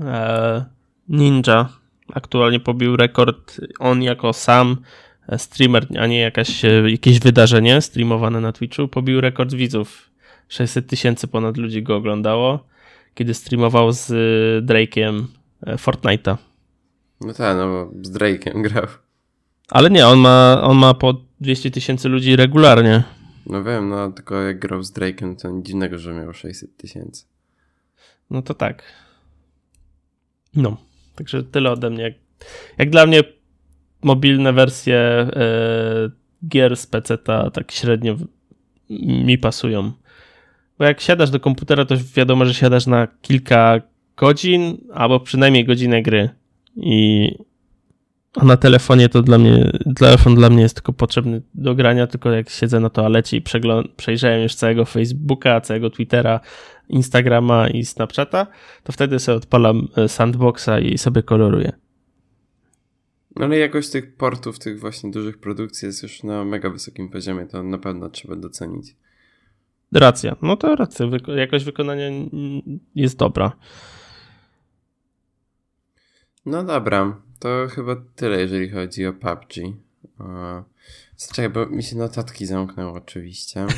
E, 0.00 0.64
Ninja 1.08 1.68
aktualnie 2.14 2.60
pobił 2.60 2.96
rekord 2.96 3.60
on 3.78 4.02
jako 4.02 4.32
sam 4.32 4.76
streamer, 5.36 5.86
a 5.98 6.06
nie 6.06 6.20
jakaś, 6.20 6.64
e, 6.64 6.90
jakieś 6.90 7.20
wydarzenie 7.20 7.80
streamowane 7.80 8.40
na 8.40 8.52
Twitchu, 8.52 8.88
pobił 8.88 9.20
rekord 9.20 9.54
widzów. 9.54 10.08
600 10.48 10.86
tysięcy 10.86 11.28
ponad 11.28 11.56
ludzi 11.56 11.82
go 11.82 11.96
oglądało, 11.96 12.64
kiedy 13.14 13.34
streamował 13.34 13.92
z 13.92 14.06
Drake'iem 14.66 15.24
e, 15.66 15.76
Fortnite'a. 15.76 16.36
No 17.20 17.32
tak, 17.32 17.56
no 17.56 17.68
bo 17.68 17.90
z 18.02 18.12
Drake'em 18.12 18.62
grał. 18.62 18.86
Ale 19.68 19.90
nie, 19.90 20.06
on 20.06 20.18
ma, 20.18 20.60
on 20.62 20.76
ma 20.76 20.94
po 20.94 21.14
200 21.40 21.70
tysięcy 21.70 22.08
ludzi 22.08 22.36
regularnie. 22.36 23.02
No 23.48 23.64
wiem, 23.64 23.88
no 23.88 24.12
tylko 24.12 24.42
jak 24.42 24.58
grał 24.58 24.82
z 24.82 24.92
Drake'em, 24.92 25.36
to 25.36 25.50
nic 25.50 25.66
dziwnego, 25.66 25.98
że 25.98 26.14
miał 26.14 26.32
600 26.32 26.76
tysięcy. 26.76 27.24
No 28.30 28.42
to 28.42 28.54
tak. 28.54 28.82
No, 30.54 30.76
także 31.14 31.44
tyle 31.44 31.70
ode 31.70 31.90
mnie. 31.90 32.02
Jak, 32.02 32.14
jak 32.78 32.90
dla 32.90 33.06
mnie 33.06 33.20
mobilne 34.02 34.52
wersje 34.52 34.96
e, 34.96 35.28
gier 36.48 36.76
z 36.76 36.86
PC 36.86 37.18
tak 37.52 37.72
średnio 37.72 38.16
mi 39.00 39.38
pasują. 39.38 39.92
Bo 40.78 40.84
jak 40.84 41.00
siadasz 41.00 41.30
do 41.30 41.40
komputera, 41.40 41.84
to 41.84 41.94
wiadomo, 42.14 42.46
że 42.46 42.54
siadasz 42.54 42.86
na 42.86 43.08
kilka 43.22 43.80
godzin, 44.16 44.78
albo 44.94 45.20
przynajmniej 45.20 45.64
godzinę 45.64 46.02
gry. 46.02 46.30
I 46.76 47.30
na 48.36 48.56
telefonie 48.56 49.08
to 49.08 49.22
dla 49.22 49.38
mnie, 49.38 49.72
telefon 49.96 50.34
dla 50.34 50.50
mnie 50.50 50.62
jest 50.62 50.74
tylko 50.74 50.92
potrzebny 50.92 51.42
do 51.54 51.74
grania, 51.74 52.06
tylko 52.06 52.30
jak 52.30 52.50
siedzę 52.50 52.80
na 52.80 52.90
toalecie 52.90 53.36
i 53.36 53.42
przejrzałem 53.96 54.42
już 54.42 54.54
całego 54.54 54.84
Facebooka, 54.84 55.60
całego 55.60 55.90
Twittera, 55.90 56.40
Instagrama 56.88 57.68
i 57.68 57.84
Snapchata, 57.84 58.46
to 58.84 58.92
wtedy 58.92 59.18
sobie 59.18 59.38
odpalam 59.38 59.88
e, 59.96 60.08
sandboxa 60.08 60.80
i 60.82 60.98
sobie 60.98 61.22
koloruję. 61.22 61.72
No 63.36 63.44
ale 63.44 63.58
jakość 63.58 63.90
tych 63.90 64.16
portów, 64.16 64.58
tych 64.58 64.80
właśnie 64.80 65.10
dużych 65.10 65.38
produkcji 65.38 65.86
jest 65.86 66.02
już 66.02 66.22
na 66.22 66.44
mega 66.44 66.70
wysokim 66.70 67.08
poziomie, 67.08 67.46
to 67.46 67.62
na 67.62 67.78
pewno 67.78 68.08
trzeba 68.08 68.36
docenić. 68.36 68.96
Racja. 69.92 70.36
No 70.42 70.56
to 70.56 70.76
racja. 70.76 71.06
jakość 71.36 71.64
wykonania 71.64 72.10
jest 72.94 73.16
dobra. 73.16 73.52
No 76.46 76.64
dobra. 76.64 77.27
To 77.38 77.68
chyba 77.68 77.96
tyle, 78.16 78.40
jeżeli 78.40 78.70
chodzi 78.70 79.06
o 79.06 79.12
PUBG. 79.12 79.52
Czekaj, 81.34 81.48
bo 81.50 81.66
mi 81.66 81.82
się 81.82 81.96
notatki 81.96 82.46
zamknęły 82.46 82.92
oczywiście. 82.92 83.66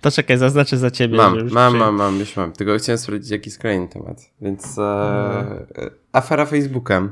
To 0.00 0.10
czekaj, 0.10 0.38
zaznaczę 0.38 0.76
za 0.76 0.90
ciebie. 0.90 1.16
Mam, 1.16 1.36
mam, 1.36 1.48
mam, 1.52 1.76
mam, 1.76 1.94
mam, 1.94 2.18
już 2.18 2.36
mam. 2.36 2.52
Tylko 2.52 2.78
chciałem 2.78 2.98
sprawdzić, 2.98 3.30
jaki 3.30 3.48
jest 3.48 3.62
kolejny 3.62 3.88
temat. 3.88 4.30
Więc 4.40 4.78
e, 4.78 4.80
no. 4.80 5.82
afera 6.12 6.46
Facebooka. 6.46 7.08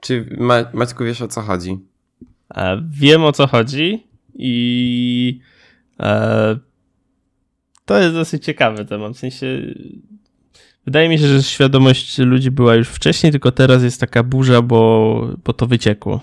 Czy 0.00 0.36
Ma 0.38 0.64
Maćku 0.72 1.04
wiesz 1.04 1.22
o 1.22 1.28
co 1.28 1.40
chodzi? 1.40 1.78
E, 2.54 2.82
wiem 2.90 3.24
o 3.24 3.32
co 3.32 3.46
chodzi 3.46 4.06
i 4.34 5.40
e, 6.00 6.58
to 7.84 7.98
jest 7.98 8.14
dosyć 8.14 8.44
ciekawy 8.44 8.84
temat. 8.84 9.12
W 9.12 9.18
sensie 9.18 9.46
wydaje 10.86 11.08
mi 11.08 11.18
się, 11.18 11.26
że 11.26 11.42
świadomość 11.42 12.18
ludzi 12.18 12.50
była 12.50 12.74
już 12.74 12.88
wcześniej, 12.88 13.32
tylko 13.32 13.52
teraz 13.52 13.82
jest 13.82 14.00
taka 14.00 14.22
burza, 14.22 14.62
bo, 14.62 15.28
bo 15.44 15.52
to 15.52 15.66
wyciekło. 15.66 16.20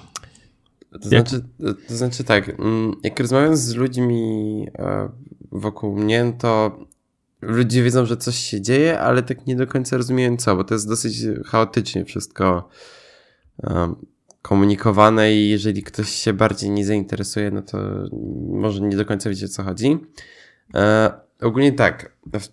To 1.01 1.09
znaczy, 1.09 1.41
to 1.87 1.95
znaczy 1.95 2.23
tak, 2.23 2.49
mm, 2.49 2.95
jak 3.03 3.19
rozmawiam 3.19 3.57
z 3.57 3.75
ludźmi 3.75 4.67
e, 4.79 5.09
wokół 5.51 5.95
mnie, 5.95 6.33
to 6.39 6.79
ludzie 7.41 7.83
wiedzą, 7.83 8.05
że 8.05 8.17
coś 8.17 8.35
się 8.35 8.61
dzieje, 8.61 8.99
ale 8.99 9.23
tak 9.23 9.47
nie 9.47 9.55
do 9.55 9.67
końca 9.67 9.97
rozumieją 9.97 10.37
co, 10.37 10.55
bo 10.55 10.63
to 10.63 10.73
jest 10.73 10.89
dosyć 10.89 11.17
chaotycznie 11.45 12.05
wszystko 12.05 12.69
komunikowane 14.41 15.33
i 15.33 15.49
jeżeli 15.49 15.83
ktoś 15.83 16.09
się 16.09 16.33
bardziej 16.33 16.69
nie 16.69 16.85
zainteresuje, 16.85 17.51
no 17.51 17.61
to 17.61 17.77
może 18.49 18.81
nie 18.81 18.97
do 18.97 19.05
końca 19.05 19.29
wiedzieć 19.29 19.51
o 19.51 19.53
co 19.53 19.63
chodzi. 19.63 19.97
E, 20.75 21.11
ogólnie 21.41 21.71
tak, 21.71 22.17
w 22.33 22.47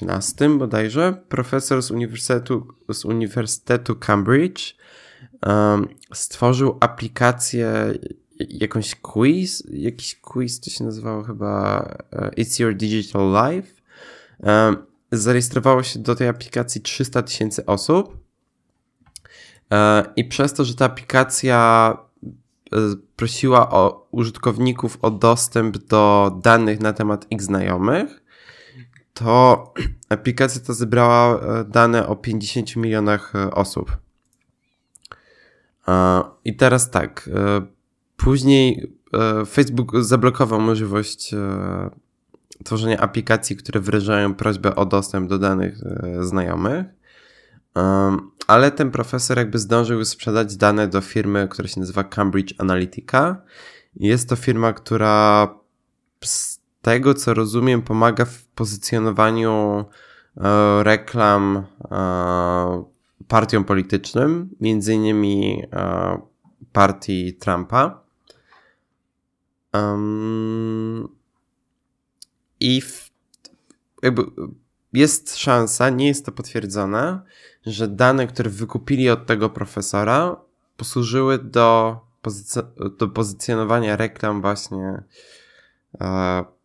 2013 0.00 0.58
bodajże 0.58 1.22
profesor 1.28 1.82
z 1.82 1.90
Uniwersytetu, 1.90 2.66
z 2.92 3.04
Uniwersytetu 3.04 3.96
Cambridge 3.96 4.76
um, 5.46 5.88
stworzył 6.14 6.76
aplikację 6.80 7.94
jakąś 8.38 8.94
quiz, 8.94 9.62
jakiś 9.70 10.20
quiz 10.20 10.60
to 10.60 10.70
się 10.70 10.84
nazywało 10.84 11.22
chyba 11.22 11.80
uh, 12.12 12.20
It's 12.20 12.62
Your 12.62 12.74
Digital 12.74 13.32
Life. 13.32 13.72
Um, 14.38 14.76
zarejestrowało 15.12 15.82
się 15.82 15.98
do 15.98 16.14
tej 16.14 16.28
aplikacji 16.28 16.80
300 16.80 17.22
tysięcy 17.22 17.66
osób 17.66 18.26
E, 19.72 20.04
I 20.16 20.24
przez 20.24 20.52
to, 20.52 20.64
że 20.64 20.74
ta 20.74 20.84
aplikacja 20.84 21.98
e, 22.72 22.76
prosiła 23.16 23.70
o 23.70 24.08
użytkowników 24.10 24.98
o 25.02 25.10
dostęp 25.10 25.78
do 25.78 26.32
danych 26.42 26.80
na 26.80 26.92
temat 26.92 27.26
ich 27.30 27.42
znajomych, 27.42 28.22
to 29.16 29.64
aplikacja 30.08 30.60
ta 30.60 30.72
zebrała 30.72 31.40
e, 31.40 31.64
dane 31.64 32.06
o 32.06 32.16
50 32.16 32.76
milionach 32.76 33.32
osób. 33.52 33.96
I 36.44 36.56
teraz 36.56 36.90
tak. 36.90 37.30
Później 38.16 38.92
Facebook 39.48 39.92
zablokował 40.00 40.60
możliwość 40.60 41.34
tworzenia 42.64 42.98
aplikacji, 42.98 43.56
które 43.56 43.80
wyrażają 43.80 44.34
prośbę 44.34 44.76
o 44.76 44.86
dostęp 44.86 45.28
do 45.28 45.38
danych 45.38 45.78
znajomych 46.20 46.86
ale 48.46 48.70
ten 48.70 48.90
profesor 48.90 49.38
jakby 49.38 49.58
zdążył 49.58 50.04
sprzedać 50.04 50.56
dane 50.56 50.88
do 50.88 51.00
firmy, 51.00 51.48
która 51.50 51.68
się 51.68 51.80
nazywa 51.80 52.04
Cambridge 52.04 52.54
Analytica. 52.58 53.42
Jest 53.96 54.28
to 54.28 54.36
firma, 54.36 54.72
która 54.72 55.48
tego 56.86 57.14
co 57.14 57.34
rozumiem 57.34 57.82
pomaga 57.82 58.24
w 58.24 58.44
pozycjonowaniu 58.44 59.84
e, 60.36 60.82
reklam 60.82 61.66
e, 61.90 62.84
partiom 63.28 63.64
politycznym, 63.64 64.50
między 64.60 64.94
innymi 64.94 65.62
e, 65.72 66.20
partii 66.72 67.34
Trumpa. 67.34 68.00
I 72.60 72.80
w, 72.80 73.10
jakby 74.02 74.22
jest 74.92 75.36
szansa, 75.36 75.90
nie 75.90 76.06
jest 76.06 76.26
to 76.26 76.32
potwierdzone, 76.32 77.20
że 77.66 77.88
dane, 77.88 78.26
które 78.26 78.50
wykupili 78.50 79.10
od 79.10 79.26
tego 79.26 79.50
profesora, 79.50 80.36
posłużyły 80.76 81.38
do, 81.38 82.00
pozyc- 82.22 82.96
do 82.96 83.08
pozycjonowania 83.08 83.96
reklam 83.96 84.40
właśnie 84.40 85.02
e, 86.00 86.55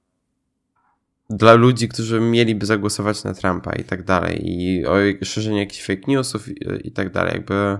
dla 1.32 1.54
ludzi, 1.54 1.88
którzy 1.88 2.20
mieliby 2.20 2.66
zagłosować 2.66 3.24
na 3.24 3.34
Trumpa 3.34 3.74
i 3.74 3.84
tak 3.84 4.04
dalej. 4.04 4.42
I 4.44 4.86
o 4.86 4.96
szerzeniu 5.24 5.58
jakichś 5.58 5.86
fake 5.86 6.02
newsów 6.08 6.48
i, 6.48 6.88
i 6.88 6.92
tak 6.92 7.12
dalej. 7.12 7.34
Jakby 7.34 7.78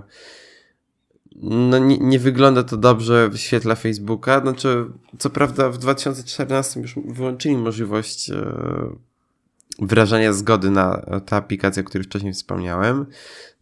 no 1.42 1.78
nie, 1.78 1.98
nie, 1.98 2.18
wygląda 2.18 2.62
to 2.62 2.76
dobrze 2.76 3.28
w 3.28 3.36
świetle 3.36 3.76
Facebooka. 3.76 4.40
Znaczy, 4.40 4.86
co 5.18 5.30
prawda 5.30 5.70
w 5.70 5.78
2014 5.78 6.80
już 6.80 6.94
wyłączyli 7.04 7.56
możliwość 7.56 8.30
e, 8.30 8.36
wyrażania 9.78 10.32
zgody 10.32 10.70
na 10.70 11.06
tę 11.26 11.36
aplikację, 11.36 11.82
o 11.82 11.86
której 11.86 12.04
wcześniej 12.04 12.32
wspomniałem, 12.32 13.06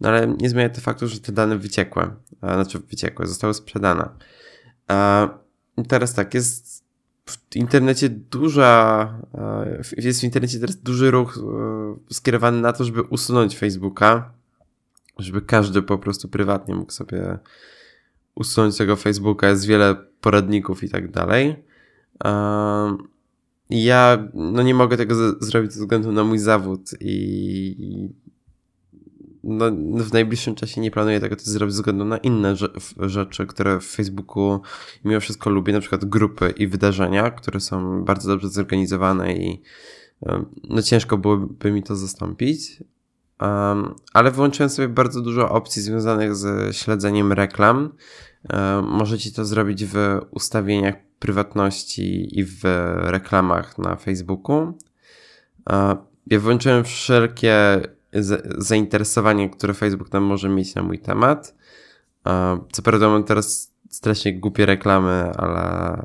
no 0.00 0.08
ale 0.08 0.34
nie 0.40 0.48
zmienia 0.48 0.68
to 0.68 0.80
faktu, 0.80 1.08
że 1.08 1.20
te 1.20 1.32
dane 1.32 1.58
wyciekły, 1.58 2.10
znaczy 2.42 2.78
wyciekły, 2.78 3.26
zostały 3.26 3.54
sprzedane. 3.54 4.08
Teraz 5.88 6.14
tak, 6.14 6.34
jest 6.34 6.79
w 7.30 7.56
internecie 7.56 8.08
duża, 8.08 9.14
jest 9.96 10.20
w 10.20 10.24
internecie 10.24 10.60
teraz 10.60 10.76
duży 10.76 11.10
ruch 11.10 11.38
e, 11.38 12.14
skierowany 12.14 12.60
na 12.60 12.72
to, 12.72 12.84
żeby 12.84 13.02
usunąć 13.02 13.58
Facebooka, 13.58 14.32
żeby 15.18 15.42
każdy 15.42 15.82
po 15.82 15.98
prostu 15.98 16.28
prywatnie 16.28 16.74
mógł 16.74 16.92
sobie 16.92 17.38
usunąć 18.34 18.76
tego 18.76 18.96
Facebooka, 18.96 19.48
jest 19.48 19.66
wiele 19.66 19.96
poradników 20.20 20.84
i 20.84 20.88
tak 20.88 21.10
dalej. 21.10 21.56
Ja 23.70 24.28
no 24.34 24.62
nie 24.62 24.74
mogę 24.74 24.96
tego 24.96 25.14
zrobić 25.40 25.72
ze 25.72 25.80
względu 25.80 26.12
na 26.12 26.24
mój 26.24 26.38
zawód 26.38 26.90
i 27.00 28.08
no, 29.50 29.70
w 30.04 30.12
najbliższym 30.12 30.54
czasie 30.54 30.80
nie 30.80 30.90
planuję 30.90 31.20
tego 31.20 31.36
też 31.36 31.44
zrobić 31.44 31.74
ze 31.74 31.80
względu 31.82 32.04
na 32.04 32.18
inne 32.18 32.54
rzeczy, 33.00 33.46
które 33.46 33.80
w 33.80 33.84
Facebooku 33.84 34.60
mimo 35.04 35.20
wszystko 35.20 35.50
lubię, 35.50 35.72
na 35.72 35.80
przykład 35.80 36.04
grupy 36.04 36.54
i 36.56 36.66
wydarzenia, 36.66 37.30
które 37.30 37.60
są 37.60 38.04
bardzo 38.04 38.28
dobrze 38.28 38.48
zorganizowane 38.48 39.34
i 39.34 39.62
no 40.68 40.82
ciężko 40.82 41.18
byłoby 41.18 41.72
mi 41.72 41.82
to 41.82 41.96
zastąpić. 41.96 42.82
Um, 43.40 43.94
ale 44.12 44.30
wyłączyłem 44.30 44.70
sobie 44.70 44.88
bardzo 44.88 45.20
dużo 45.20 45.50
opcji 45.50 45.82
związanych 45.82 46.34
ze 46.34 46.72
śledzeniem 46.72 47.32
reklam. 47.32 47.92
Um, 48.52 48.84
możecie 48.84 49.32
to 49.32 49.44
zrobić 49.44 49.84
w 49.84 49.96
ustawieniach 50.30 50.94
prywatności 51.18 52.38
i 52.38 52.44
w 52.44 52.60
reklamach 52.96 53.78
na 53.78 53.96
Facebooku. 53.96 54.72
Ja 56.26 56.40
włączyłem 56.40 56.84
wszelkie 56.84 57.80
zainteresowanie, 58.58 59.50
które 59.50 59.74
Facebook 59.74 60.08
tam 60.08 60.22
może 60.22 60.48
mieć 60.48 60.74
na 60.74 60.82
mój 60.82 60.98
temat. 60.98 61.54
Co 62.72 62.82
prawda 62.82 63.08
mam 63.08 63.24
teraz 63.24 63.74
strasznie 63.90 64.40
głupie 64.40 64.66
reklamy, 64.66 65.32
ale 65.36 66.02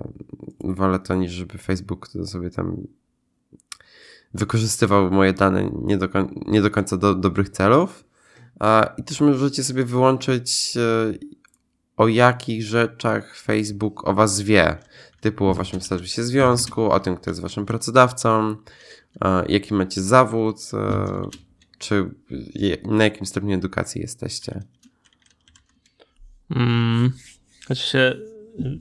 wolę 0.60 1.00
to 1.00 1.16
niż 1.16 1.32
żeby 1.32 1.58
Facebook 1.58 2.08
sobie 2.08 2.50
tam 2.50 2.78
wykorzystywał 4.34 5.12
moje 5.12 5.34
dane 5.34 5.70
nie 5.82 5.98
do, 5.98 6.08
nie 6.48 6.62
do 6.62 6.72
końca 6.72 6.98
do 6.98 7.16
dobrych 7.16 7.50
celów. 7.50 8.06
I 8.98 9.04
też 9.04 9.22
możecie 9.22 9.64
sobie 9.64 9.84
wyłączyć 9.84 10.74
e, 10.78 11.14
o 11.98 12.08
jakich 12.08 12.64
rzeczach 12.64 13.38
Facebook 13.38 14.08
o 14.08 14.14
was 14.14 14.42
wie 14.42 14.78
typu 15.22 15.46
o 15.46 15.54
waszym 15.54 15.82
statusie 15.82 16.24
związku, 16.24 16.92
o 16.92 17.00
tym, 17.00 17.16
kto 17.16 17.30
jest 17.30 17.42
waszym 17.42 17.66
pracodawcą, 17.66 18.56
jaki 19.48 19.74
macie 19.74 20.02
zawód, 20.02 20.58
e, 20.74 21.22
czy 21.88 22.10
na 22.84 23.04
jakim 23.04 23.26
stopniu 23.26 23.56
edukacji 23.56 24.02
jesteście. 24.02 24.64
Hmm. 26.54 27.12
Oczywiście 27.70 28.16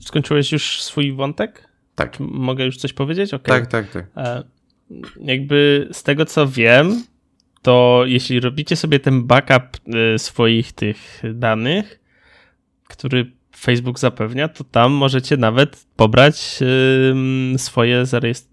skończyłeś 0.01 0.53
już 0.53 0.83
swój 0.83 1.13
wątek? 1.13 1.69
Tak. 1.95 2.21
Mogę 2.21 2.65
już 2.65 2.77
coś 2.77 2.93
powiedzieć? 2.93 3.35
Okay. 3.35 3.61
Tak, 3.61 3.67
tak, 3.67 3.91
tak. 3.91 4.07
E, 4.17 4.43
jakby 5.21 5.89
z 5.93 6.03
tego 6.03 6.27
co 6.27 6.49
wiem, 6.49 7.05
to 7.63 8.03
jeśli 8.07 8.41
robicie 8.41 8.77
sobie 8.77 9.01
ten 9.01 9.25
backup 9.27 9.89
y, 10.15 10.19
swoich 10.19 10.73
tych 10.73 11.23
danych, 11.35 12.01
który 12.89 13.33
Facebook 13.57 13.99
zapewnia, 13.99 14.49
to 14.49 14.65
tam 14.65 14.93
możecie 14.93 15.37
nawet 15.37 15.87
pobrać 15.97 16.59
swoje 17.57 18.05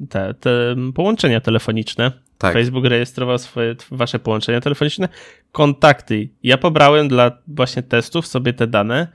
te, 0.09 0.33
te 0.33 0.75
połączenia 0.95 1.41
telefoniczne. 1.41 2.11
Tak. 2.41 2.53
Facebook 2.53 2.85
rejestrował 2.85 3.37
swoje, 3.37 3.75
wasze 3.91 4.19
połączenia 4.19 4.61
telefoniczne, 4.61 5.09
kontakty. 5.51 6.29
Ja 6.43 6.57
pobrałem 6.57 7.07
dla 7.07 7.31
właśnie 7.47 7.83
testów 7.83 8.27
sobie 8.27 8.53
te 8.53 8.67
dane 8.67 9.07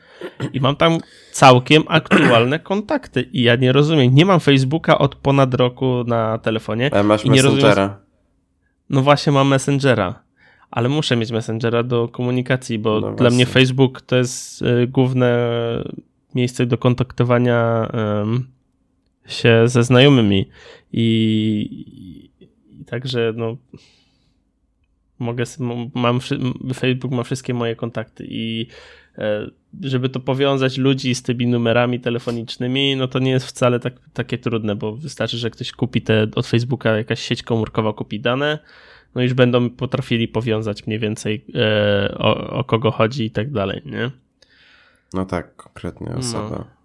i 0.52 0.60
mam 0.60 0.76
tam 0.76 0.98
całkiem 1.32 1.82
aktualne 1.98 2.58
kontakty. 2.58 3.22
I 3.22 3.42
ja 3.42 3.56
nie 3.56 3.72
rozumiem. 3.72 4.14
Nie 4.14 4.26
mam 4.26 4.40
Facebooka 4.40 4.98
od 4.98 5.14
ponad 5.14 5.54
roku 5.54 6.04
na 6.06 6.38
telefonie. 6.38 6.90
Ale 6.92 7.02
masz 7.02 7.24
i 7.24 7.30
nie 7.30 7.42
Messengera. 7.42 7.68
Rozumiem, 7.68 7.96
no 8.90 9.02
właśnie 9.02 9.32
mam 9.32 9.48
Messengera, 9.48 10.22
ale 10.70 10.88
muszę 10.88 11.16
mieć 11.16 11.30
Messengera 11.30 11.82
do 11.82 12.08
komunikacji, 12.08 12.78
bo 12.78 13.00
no 13.00 13.12
dla 13.12 13.30
mnie 13.30 13.46
Facebook 13.46 14.00
to 14.00 14.16
jest 14.16 14.62
y, 14.62 14.86
główne 14.86 15.38
miejsce 16.34 16.66
do 16.66 16.78
kontaktowania 16.78 17.88
y, 19.26 19.32
się 19.32 19.62
ze 19.64 19.84
znajomymi 19.84 20.48
i, 20.92 21.68
i 21.86 22.25
także 22.86 23.32
no 23.36 23.56
mogę, 25.18 25.44
mam, 25.94 26.20
Facebook 26.74 27.12
ma 27.12 27.22
wszystkie 27.22 27.54
moje 27.54 27.76
kontakty 27.76 28.26
i 28.28 28.66
e, 29.18 29.50
żeby 29.80 30.08
to 30.08 30.20
powiązać 30.20 30.78
ludzi 30.78 31.14
z 31.14 31.22
tymi 31.22 31.46
numerami 31.46 32.00
telefonicznymi, 32.00 32.96
no 32.96 33.08
to 33.08 33.18
nie 33.18 33.30
jest 33.30 33.46
wcale 33.46 33.80
tak, 33.80 33.94
takie 34.12 34.38
trudne, 34.38 34.76
bo 34.76 34.96
wystarczy, 34.96 35.38
że 35.38 35.50
ktoś 35.50 35.72
kupi 35.72 36.02
te 36.02 36.26
od 36.34 36.46
Facebooka, 36.46 36.96
jakaś 36.96 37.20
sieć 37.20 37.42
komórkowa 37.42 37.92
kupi 37.92 38.20
dane, 38.20 38.58
no 39.14 39.22
już 39.22 39.34
będą 39.34 39.70
potrafili 39.70 40.28
powiązać 40.28 40.86
mniej 40.86 40.98
więcej 40.98 41.44
e, 41.54 42.14
o, 42.18 42.50
o, 42.50 42.64
kogo 42.64 42.90
chodzi 42.90 43.24
i 43.24 43.30
tak 43.30 43.52
dalej, 43.52 43.82
nie? 43.84 44.10
No 45.14 45.24
tak, 45.24 45.56
konkretnie 45.56 46.08
osoba. 46.08 46.50
No. 46.50 46.75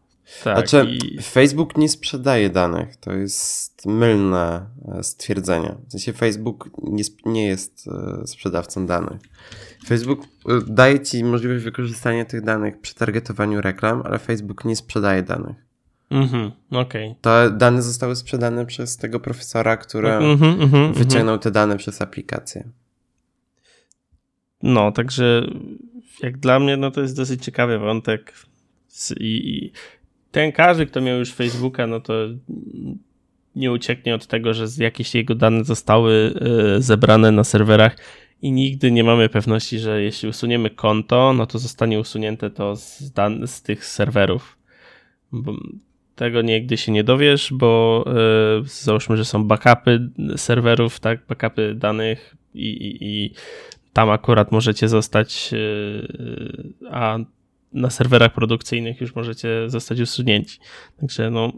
Tak, 0.43 0.69
znaczy, 0.69 0.91
i... 0.91 1.21
Facebook 1.21 1.77
nie 1.77 1.89
sprzedaje 1.89 2.49
danych. 2.49 2.95
To 2.95 3.13
jest 3.13 3.85
mylne 3.85 4.65
e, 4.87 5.03
stwierdzenie. 5.03 5.75
W 5.87 5.91
sensie 5.91 6.13
Facebook 6.13 6.69
nie, 6.83 7.03
nie 7.25 7.47
jest 7.47 7.87
e, 7.87 8.27
sprzedawcą 8.27 8.85
danych. 8.85 9.21
Facebook 9.87 10.21
e, 10.21 10.25
daje 10.67 10.99
ci 10.99 11.23
możliwość 11.23 11.63
wykorzystania 11.63 12.25
tych 12.25 12.43
danych 12.43 12.81
przy 12.81 12.95
targetowaniu 12.95 13.61
reklam, 13.61 14.01
ale 14.05 14.19
Facebook 14.19 14.65
nie 14.65 14.75
sprzedaje 14.75 15.23
danych. 15.23 15.55
Mhm, 16.11 16.51
okej. 16.71 17.07
Okay. 17.07 17.15
To 17.21 17.49
dane 17.49 17.81
zostały 17.81 18.15
sprzedane 18.15 18.65
przez 18.65 18.97
tego 18.97 19.19
profesora, 19.19 19.77
który 19.77 20.11
mhm, 20.11 20.61
mhm, 20.61 20.93
wyciągnął 20.93 21.37
te 21.37 21.51
dane 21.51 21.77
przez 21.77 22.01
aplikację. 22.01 22.69
No, 24.63 24.91
także 24.91 25.47
jak 26.23 26.37
dla 26.37 26.59
mnie, 26.59 26.77
no 26.77 26.91
to 26.91 27.01
jest 27.01 27.15
dosyć 27.15 27.45
ciekawy 27.45 27.79
wątek. 27.79 28.33
I, 29.19 29.71
ten 30.31 30.51
każdy, 30.51 30.85
kto 30.85 31.01
miał 31.01 31.17
już 31.17 31.33
Facebooka, 31.33 31.87
no 31.87 31.99
to 31.99 32.13
nie 33.55 33.71
ucieknie 33.71 34.15
od 34.15 34.27
tego, 34.27 34.53
że 34.53 34.65
jakieś 34.77 35.15
jego 35.15 35.35
dane 35.35 35.63
zostały 35.63 36.33
e, 36.77 36.81
zebrane 36.81 37.31
na 37.31 37.43
serwerach 37.43 37.97
i 38.41 38.51
nigdy 38.51 38.91
nie 38.91 39.03
mamy 39.03 39.29
pewności, 39.29 39.79
że 39.79 40.01
jeśli 40.01 40.29
usuniemy 40.29 40.69
konto, 40.69 41.33
no 41.33 41.45
to 41.45 41.59
zostanie 41.59 41.99
usunięte 41.99 42.49
to 42.49 42.75
z, 42.75 43.11
dan- 43.11 43.47
z 43.47 43.61
tych 43.61 43.85
serwerów. 43.85 44.57
Bo 45.31 45.53
tego 46.15 46.41
nigdy 46.41 46.77
się 46.77 46.91
nie 46.91 47.03
dowiesz, 47.03 47.53
bo 47.53 48.03
yy, 48.07 48.63
załóżmy, 48.65 49.17
że 49.17 49.25
są 49.25 49.43
backupy 49.43 50.09
serwerów, 50.35 50.99
tak, 50.99 51.19
backupy 51.27 51.75
danych 51.75 52.35
i, 52.53 52.67
i, 52.67 52.97
i 53.01 53.33
tam 53.93 54.09
akurat 54.09 54.51
możecie 54.51 54.87
zostać, 54.87 55.51
yy, 55.51 56.73
a 56.91 57.17
na 57.73 57.89
serwerach 57.89 58.33
produkcyjnych 58.33 59.01
już 59.01 59.15
możecie 59.15 59.69
zostać 59.69 59.99
usunięci. 59.99 60.59
Także 60.99 61.29
no, 61.29 61.51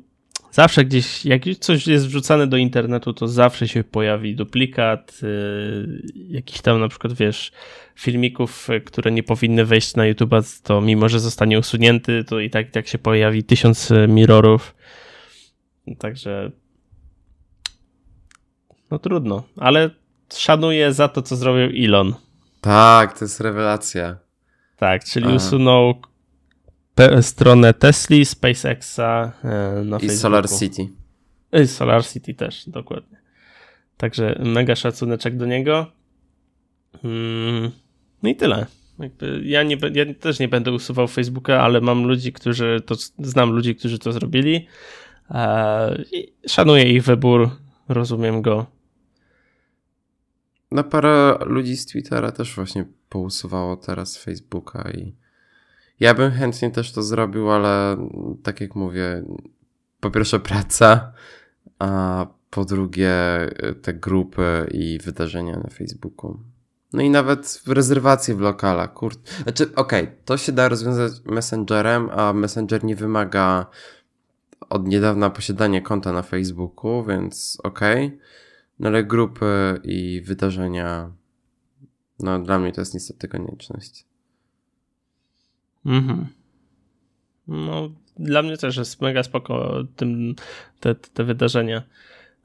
zawsze 0.52 0.86
gdzieś, 0.86 1.26
jak 1.26 1.42
coś 1.60 1.88
jest 1.88 2.08
wrzucane 2.08 2.48
do 2.48 2.58
internetu, 2.58 3.14
to 3.14 3.28
zawsze 3.28 3.68
się 3.68 3.84
pojawi 3.84 4.36
duplikat, 4.36 5.22
yy, 5.22 6.02
jakiś 6.16 6.62
tam 6.62 6.80
na 6.80 6.88
przykład, 6.88 7.14
wiesz, 7.14 7.52
filmików, 7.96 8.68
które 8.86 9.12
nie 9.12 9.24
powinny 9.24 9.66
wejść 9.66 9.96
na 9.96 10.06
YouTube, 10.06 10.34
to 10.64 10.82
mimo, 10.82 11.10
że 11.10 11.20
zostanie 11.20 11.60
usunięty, 11.60 12.24
to 12.24 12.40
i 12.40 12.50
tak, 12.50 12.68
i 12.68 12.72
tak 12.72 12.88
się 12.88 12.98
pojawi 12.98 13.44
tysiąc 13.44 13.90
mirrorów. 14.08 14.76
Także 16.00 16.52
no 18.92 19.00
trudno, 19.00 19.44
ale 19.58 19.90
szanuję 20.34 20.94
za 20.94 21.08
to, 21.08 21.22
co 21.22 21.36
zrobił 21.36 21.86
Elon. 21.86 22.14
Tak, 22.62 23.20
to 23.20 23.26
jest 23.26 23.42
rewelacja. 23.42 24.23
Tak, 24.84 25.04
czyli 25.04 25.26
Aha. 25.26 25.36
usunął 25.36 25.96
stronę 27.22 27.74
Tesla, 27.74 28.26
SpaceXa 28.26 29.00
e, 29.00 29.84
na 29.86 29.98
I 29.98 30.00
Facebooku. 30.00 30.18
Solar 30.18 30.50
City. 30.50 30.88
I 31.64 31.68
Solar 31.68 32.06
City 32.06 32.34
też, 32.34 32.70
dokładnie. 32.70 33.18
Także 33.98 34.40
mega 34.46 34.76
szacuneczek 34.76 35.38
do 35.38 35.46
niego. 35.46 35.86
Mm, 37.04 37.72
no 38.24 38.30
i 38.30 38.36
tyle. 38.36 38.66
Ja, 39.44 39.64
nie, 39.64 39.78
ja 39.94 40.14
też 40.20 40.40
nie 40.40 40.48
będę 40.48 40.72
usuwał 40.72 41.08
Facebooka, 41.08 41.62
ale 41.62 41.82
mam 41.82 42.04
ludzi, 42.04 42.34
którzy 42.34 42.82
to, 42.86 42.96
znam 43.20 43.52
ludzi, 43.52 43.76
którzy 43.76 44.00
to 44.00 44.12
zrobili. 44.12 44.68
E, 45.32 46.04
szanuję 46.48 46.84
ich 46.84 47.04
wybór, 47.04 47.50
rozumiem 47.90 48.42
go. 48.42 48.66
No 50.74 50.84
parę 50.84 51.38
ludzi 51.46 51.78
z 51.78 51.86
Twittera 51.86 52.32
też 52.32 52.56
właśnie 52.56 52.86
pousuwało 53.10 53.78
teraz 53.78 54.18
Facebooka 54.18 54.92
i 54.92 55.16
ja 56.00 56.14
bym 56.14 56.32
chętnie 56.32 56.72
też 56.72 56.92
to 56.92 57.04
zrobił, 57.04 57.52
ale 57.52 57.98
tak 58.44 58.62
jak 58.62 58.76
mówię, 58.76 59.24
po 60.00 60.12
pierwsze 60.12 60.40
praca, 60.40 61.14
a 61.80 62.26
po 62.50 62.66
drugie 62.66 63.16
te 63.82 63.94
grupy 63.94 64.68
i 64.72 65.00
wydarzenia 65.04 65.58
na 65.58 65.70
Facebooku. 65.70 66.40
No 66.94 67.02
i 67.02 67.10
nawet 67.10 67.62
rezerwacje 67.68 68.36
w 68.36 68.40
lokalach, 68.40 68.94
kurde. 68.94 69.32
Znaczy, 69.44 69.76
okej, 69.76 70.04
okay, 70.04 70.16
to 70.26 70.38
się 70.38 70.52
da 70.52 70.70
rozwiązać 70.70 71.12
Messengerem, 71.26 72.10
a 72.10 72.34
Messenger 72.34 72.84
nie 72.84 72.96
wymaga 72.96 73.66
od 74.70 74.88
niedawna 74.88 75.30
posiadania 75.30 75.82
konta 75.82 76.12
na 76.12 76.22
Facebooku, 76.22 77.04
więc 77.04 77.58
okej. 77.64 78.08
Okay. 78.08 78.20
No 78.80 78.88
ale 78.88 79.04
grupy 79.04 79.80
i 79.84 80.22
wydarzenia, 80.22 81.12
no 82.20 82.40
dla 82.40 82.60
mnie 82.60 82.72
to 82.72 82.82
jest 82.82 82.94
niestety 82.94 83.28
konieczność. 83.28 84.06
Mhm. 85.86 86.28
No, 87.48 87.92
dla 88.18 88.42
mnie 88.42 88.58
też 88.58 88.78
jest 88.78 89.02
mega 89.02 89.24
spoko 89.24 89.84
tym, 89.96 90.36
te, 90.80 90.96
te 90.96 91.24
wydarzenia. 91.24 91.84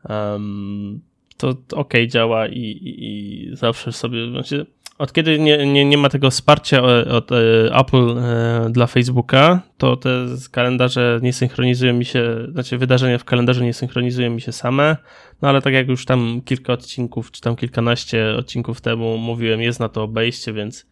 Um, 0.08 1.00
to 1.36 1.56
ok 1.72 1.92
działa 2.08 2.48
i, 2.48 2.60
i, 2.60 3.04
i, 3.04 3.56
zawsze 3.56 3.92
sobie. 3.92 4.30
Znaczy, 4.30 4.66
od 4.98 5.12
kiedy 5.12 5.38
nie, 5.38 5.66
nie, 5.66 5.84
nie 5.84 5.98
ma 5.98 6.08
tego 6.08 6.30
wsparcia 6.30 6.82
od, 6.82 7.32
e, 7.32 7.36
Apple 7.76 8.18
e, 8.18 8.70
dla 8.70 8.86
Facebooka, 8.86 9.60
to 9.76 9.96
te 9.96 10.26
kalendarze 10.52 11.20
nie 11.22 11.32
synchronizują 11.32 11.94
mi 11.94 12.04
się, 12.04 12.46
znaczy 12.52 12.78
wydarzenia 12.78 13.18
w 13.18 13.24
kalendarzu 13.24 13.64
nie 13.64 13.74
synchronizują 13.74 14.30
mi 14.30 14.40
się 14.40 14.52
same, 14.52 14.96
no 15.42 15.48
ale 15.48 15.62
tak 15.62 15.74
jak 15.74 15.88
już 15.88 16.04
tam 16.04 16.40
kilka 16.44 16.72
odcinków, 16.72 17.30
czy 17.30 17.40
tam 17.40 17.56
kilkanaście 17.56 18.34
odcinków 18.38 18.80
temu 18.80 19.18
mówiłem, 19.18 19.60
jest 19.60 19.80
na 19.80 19.88
to 19.88 20.02
obejście, 20.02 20.52
więc 20.52 20.86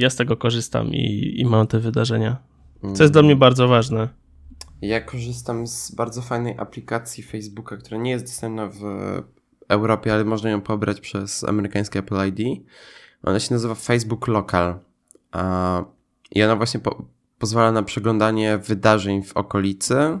ja 0.00 0.10
z 0.10 0.16
tego 0.16 0.36
korzystam 0.36 0.88
i, 0.94 1.34
i 1.40 1.44
mam 1.44 1.66
te 1.66 1.78
wydarzenia. 1.78 2.36
Co 2.94 3.02
jest 3.02 3.12
dla 3.12 3.22
mnie 3.22 3.36
bardzo 3.36 3.68
ważne. 3.68 4.08
Ja 4.82 5.00
korzystam 5.00 5.66
z 5.66 5.90
bardzo 5.90 6.22
fajnej 6.22 6.54
aplikacji 6.58 7.22
Facebooka, 7.22 7.76
która 7.76 7.98
nie 7.98 8.10
jest 8.10 8.24
dostępna 8.24 8.66
w 8.66 8.82
Europie, 9.68 10.14
ale 10.14 10.24
można 10.24 10.50
ją 10.50 10.60
pobrać 10.60 11.00
przez 11.00 11.44
amerykańskie 11.44 11.98
Apple 11.98 12.28
ID. 12.28 12.62
Ona 13.22 13.40
się 13.40 13.54
nazywa 13.54 13.74
Facebook 13.74 14.28
Local. 14.28 14.78
I 16.30 16.42
ona 16.42 16.56
właśnie 16.56 16.80
po 16.80 17.04
pozwala 17.38 17.72
na 17.72 17.82
przeglądanie 17.82 18.58
wydarzeń 18.58 19.22
w 19.22 19.36
okolicy. 19.36 20.18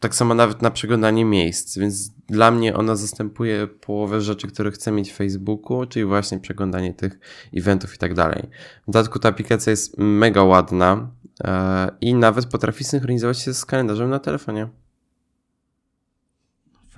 Tak 0.00 0.14
samo 0.14 0.34
nawet 0.34 0.62
na 0.62 0.70
przeglądanie 0.70 1.24
miejsc, 1.24 1.78
więc 1.78 2.08
dla 2.08 2.50
mnie 2.50 2.76
ona 2.76 2.96
zastępuje 2.96 3.66
połowę 3.66 4.20
rzeczy, 4.20 4.48
które 4.48 4.70
chcę 4.70 4.92
mieć 4.92 5.12
w 5.12 5.16
Facebooku, 5.16 5.86
czyli 5.86 6.04
właśnie 6.04 6.40
przeglądanie 6.40 6.94
tych 6.94 7.18
eventów 7.56 7.94
i 7.94 7.98
tak 7.98 8.14
dalej. 8.14 8.48
W 8.82 8.90
dodatku 8.90 9.18
ta 9.18 9.28
aplikacja 9.28 9.70
jest 9.70 9.98
mega 9.98 10.42
ładna 10.42 11.10
e, 11.44 11.90
i 12.00 12.14
nawet 12.14 12.46
potrafi 12.46 12.84
synchronizować 12.84 13.38
się 13.38 13.54
z 13.54 13.64
kalendarzem 13.64 14.10
na 14.10 14.18
telefonie. 14.18 14.68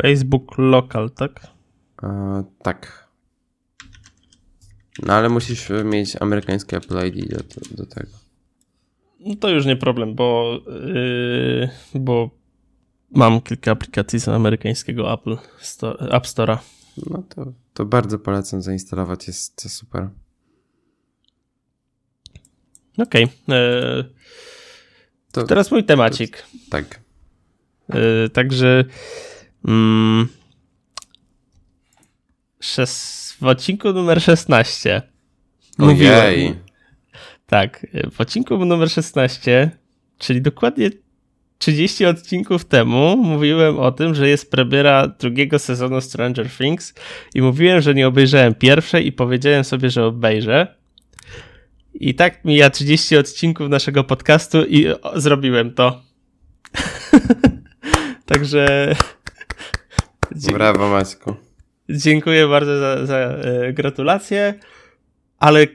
Facebook 0.03 0.59
Local, 0.59 1.11
tak? 1.11 1.41
E, 2.03 2.45
tak. 2.63 3.10
No 5.03 5.13
ale 5.13 5.29
musisz 5.29 5.69
mieć 5.85 6.17
amerykańskie 6.21 6.77
Apple 6.77 7.07
ID 7.07 7.29
do, 7.29 7.39
do, 7.71 7.87
tego. 7.87 8.11
No 9.21 9.35
to 9.35 9.49
już 9.49 9.67
nie 9.67 9.77
problem, 9.77 10.15
bo, 10.15 10.61
yy, 11.95 12.01
bo 12.01 12.31
mam 13.11 13.41
kilka 13.41 13.71
aplikacji 13.71 14.21
z 14.21 14.29
amerykańskiego 14.29 15.13
Apple 15.13 15.37
Store, 15.59 15.99
App 16.11 16.27
Store'a. 16.27 16.59
No 17.11 17.23
to 17.29 17.53
to 17.75 17.85
bardzo 17.85 18.19
polecam 18.19 18.63
zainstalować, 18.63 19.27
jest 19.27 19.63
to 19.63 19.69
super. 19.69 20.09
Okej. 22.99 23.25
Okay. 23.25 23.57
E, 23.57 24.05
to 25.33 25.43
teraz 25.43 25.71
mój 25.71 25.85
temacik. 25.85 26.37
To, 26.37 26.47
tak. 26.71 27.01
E, 27.89 28.29
także 28.29 28.85
mm, 29.65 30.29
w 33.41 33.47
odcinku 33.47 33.93
numer 33.93 34.23
16 34.23 35.03
Ojej. 35.79 36.55
tak, 37.47 37.87
w 38.13 38.21
odcinku 38.21 38.65
numer 38.65 38.91
16, 38.91 39.71
czyli 40.19 40.43
dokładnie 40.43 40.91
30 41.59 42.07
odcinków 42.07 42.65
temu 42.65 43.17
mówiłem 43.17 43.79
o 43.79 43.93
tym, 43.93 44.15
że 44.15 44.29
jest 44.29 44.51
premiera 44.51 45.09
drugiego 45.09 45.59
sezonu 45.59 46.01
Stranger 46.01 46.51
Things 46.51 46.95
i 47.35 47.43
mówiłem, 47.43 47.81
że 47.81 47.95
nie 47.95 48.09
obejrzałem 48.09 48.55
pierwszej 48.55 49.07
i 49.07 49.13
powiedziałem 49.13 49.65
sobie, 49.65 49.91
że 49.91 50.05
obejrzę. 50.05 50.75
I 51.95 52.15
tak 52.15 52.45
mija 52.45 52.71
30 52.71 53.17
odcinków 53.17 53.69
naszego 53.69 54.05
podcastu 54.05 54.65
i 54.65 54.87
zrobiłem 55.15 55.75
to. 55.75 56.03
Także. 58.27 58.95
Brawo, 60.53 60.89
Maćku. 60.89 61.50
Dziękuję 61.91 62.49
bardzo 62.49 62.81
za, 62.81 63.07
za 63.07 63.17
e, 63.17 63.73
gratulacje, 63.73 64.55
ale 65.39 65.67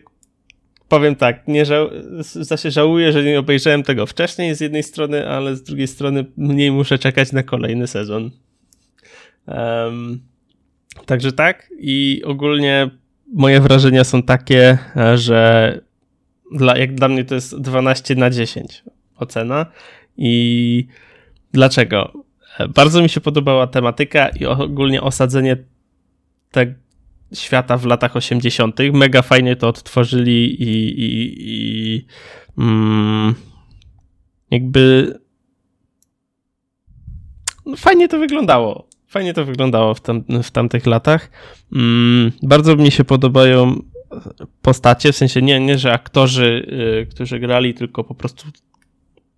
powiem 0.90 1.16
tak, 1.16 1.48
nie 1.48 1.66
znaczy 2.20 2.72
żałuję, 2.72 3.12
że 3.12 3.24
nie 3.24 3.40
obejrzałem 3.40 3.84
tego 3.84 4.06
wcześniej 4.06 4.56
z 4.56 4.62
jednej 4.62 4.84
strony, 4.84 5.30
ale 5.30 5.56
z 5.56 5.64
drugiej 5.64 5.88
strony 5.88 6.26
mniej 6.38 6.72
muszę 6.72 7.00
czekać 7.00 7.32
na 7.32 7.44
kolejny 7.44 7.88
sezon. 7.88 8.32
Um, 9.48 10.22
także 11.06 11.32
tak 11.32 11.70
i 11.80 12.22
ogólnie 12.26 12.90
moje 13.34 13.62
wrażenia 13.62 14.04
są 14.04 14.24
takie, 14.24 14.78
e, 14.96 15.18
że 15.18 15.80
dla, 16.52 16.78
jak 16.78 16.96
dla 16.96 17.08
mnie 17.08 17.26
to 17.26 17.36
jest 17.36 17.62
12 17.62 18.16
na 18.16 18.30
10 18.30 18.84
ocena 19.18 19.66
i 20.18 20.88
dlaczego? 21.52 22.14
E, 22.60 22.68
bardzo 22.68 23.02
mi 23.02 23.10
się 23.10 23.22
podobała 23.22 23.68
tematyka 23.68 24.30
i 24.30 24.46
ogólnie 24.46 25.02
osadzenie 25.02 25.58
tego 26.56 26.74
świata 27.34 27.78
w 27.78 27.86
latach 27.86 28.16
80. 28.16 28.80
Mega 28.94 29.22
fajnie 29.22 29.56
to 29.56 29.68
odtworzyli 29.68 30.64
i, 30.64 31.00
i, 31.00 31.34
i 31.38 32.06
mm, 32.58 33.36
jakby 34.52 35.14
no 37.66 37.78
fajnie 37.78 38.08
to 38.08 38.20
wyglądało. 38.20 38.88
Fajnie 39.08 39.34
to 39.34 39.46
wyglądało 39.46 39.94
w, 39.94 40.02
tam, 40.02 40.24
w 40.44 40.52
tamtych 40.52 40.86
latach. 40.86 41.32
Mm, 41.74 42.32
bardzo 42.44 42.76
mi 42.76 42.92
się 42.92 43.04
podobają 43.04 43.82
postacie, 44.62 45.12
w 45.12 45.16
sensie 45.16 45.42
nie, 45.42 45.60
nie 45.60 45.78
że 45.78 45.94
aktorzy, 45.94 46.68
y, 47.04 47.06
którzy 47.06 47.40
grali, 47.40 47.74
tylko 47.74 48.04
po 48.04 48.16
prostu 48.16 48.48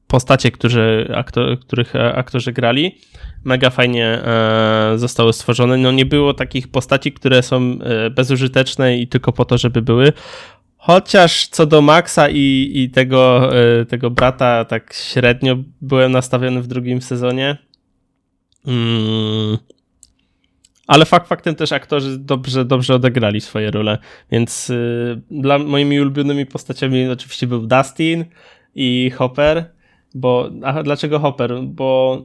postacie, 0.07 0.51
którzy, 0.51 1.11
aktor, 1.15 1.59
których 1.59 1.95
aktorzy 1.95 2.53
grali 2.53 2.95
mega 3.43 3.69
fajnie 3.69 4.05
e, 4.05 4.93
zostały 4.95 5.33
stworzone. 5.33 5.77
No 5.77 5.91
nie 5.91 6.05
było 6.05 6.33
takich 6.33 6.67
postaci, 6.67 7.11
które 7.11 7.43
są 7.43 7.77
e, 7.83 8.09
bezużyteczne 8.09 8.97
i 8.97 9.07
tylko 9.07 9.33
po 9.33 9.45
to, 9.45 9.57
żeby 9.57 9.81
były. 9.81 10.13
Chociaż 10.77 11.47
co 11.47 11.65
do 11.65 11.81
Maxa 11.81 12.29
i, 12.29 12.71
i 12.73 12.89
tego, 12.89 13.51
e, 13.57 13.85
tego 13.85 14.09
brata, 14.09 14.65
tak 14.65 14.93
średnio 14.93 15.57
byłem 15.81 16.11
nastawiony 16.11 16.61
w 16.61 16.67
drugim 16.67 17.01
sezonie. 17.01 17.57
Mm. 18.67 19.57
Ale 20.87 21.05
fakt 21.05 21.27
faktem 21.27 21.55
też 21.55 21.71
aktorzy 21.71 22.17
dobrze, 22.19 22.65
dobrze 22.65 22.95
odegrali 22.95 23.41
swoje 23.41 23.71
role. 23.71 23.97
Więc 24.31 24.71
dla 25.31 25.59
moimi 25.59 25.99
ulubionymi 25.99 26.45
postaciami 26.45 27.09
oczywiście 27.09 27.47
był 27.47 27.67
Dustin 27.67 28.25
i 28.75 29.11
Hopper. 29.15 29.76
Bo, 30.17 30.49
a 30.63 30.83
dlaczego 30.83 31.19
Hopper? 31.19 31.63
Bo 31.63 32.21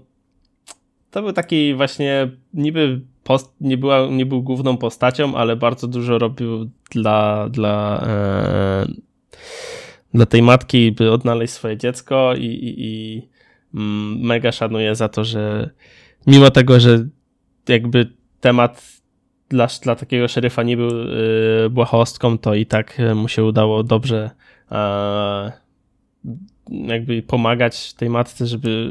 to 1.10 1.22
był 1.22 1.32
taki 1.32 1.74
właśnie 1.74 2.30
niby 2.54 3.00
post, 3.24 3.54
nie, 3.60 3.76
była, 3.76 4.06
nie 4.10 4.26
był 4.26 4.42
główną 4.42 4.76
postacią, 4.76 5.36
ale 5.36 5.56
bardzo 5.56 5.88
dużo 5.88 6.18
robił 6.18 6.70
dla, 6.90 7.48
dla, 7.48 8.04
e, 8.06 8.86
dla 10.14 10.26
tej 10.26 10.42
matki, 10.42 10.92
by 10.92 11.12
odnaleźć 11.12 11.52
swoje 11.52 11.76
dziecko 11.76 12.34
i, 12.34 12.44
i, 12.44 12.74
i 12.78 13.22
mm, 13.74 14.20
mega 14.20 14.52
szanuję 14.52 14.94
za 14.94 15.08
to, 15.08 15.24
że 15.24 15.70
mimo 16.26 16.50
tego, 16.50 16.80
że 16.80 17.08
jakby 17.68 18.12
temat 18.40 19.02
dla, 19.48 19.66
dla 19.82 19.94
takiego 19.94 20.28
szeryfa 20.28 20.62
nie 20.62 20.76
był 20.76 20.90
y, 20.90 21.70
błahostką, 21.70 22.38
to 22.38 22.54
i 22.54 22.66
tak 22.66 22.98
mu 23.14 23.28
się 23.28 23.44
udało 23.44 23.82
dobrze 23.82 24.30
e, 24.70 25.52
jakby 26.70 27.22
pomagać 27.22 27.94
tej 27.94 28.10
matce, 28.10 28.46
żeby, 28.46 28.90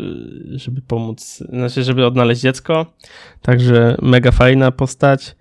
żeby 0.55 0.82
pomóc, 0.82 1.43
znaczy, 1.49 1.84
żeby 1.84 2.05
odnaleźć 2.05 2.41
dziecko. 2.41 2.86
Także 3.41 3.97
mega 4.01 4.32
fajna 4.32 4.72
postać. 4.72 5.36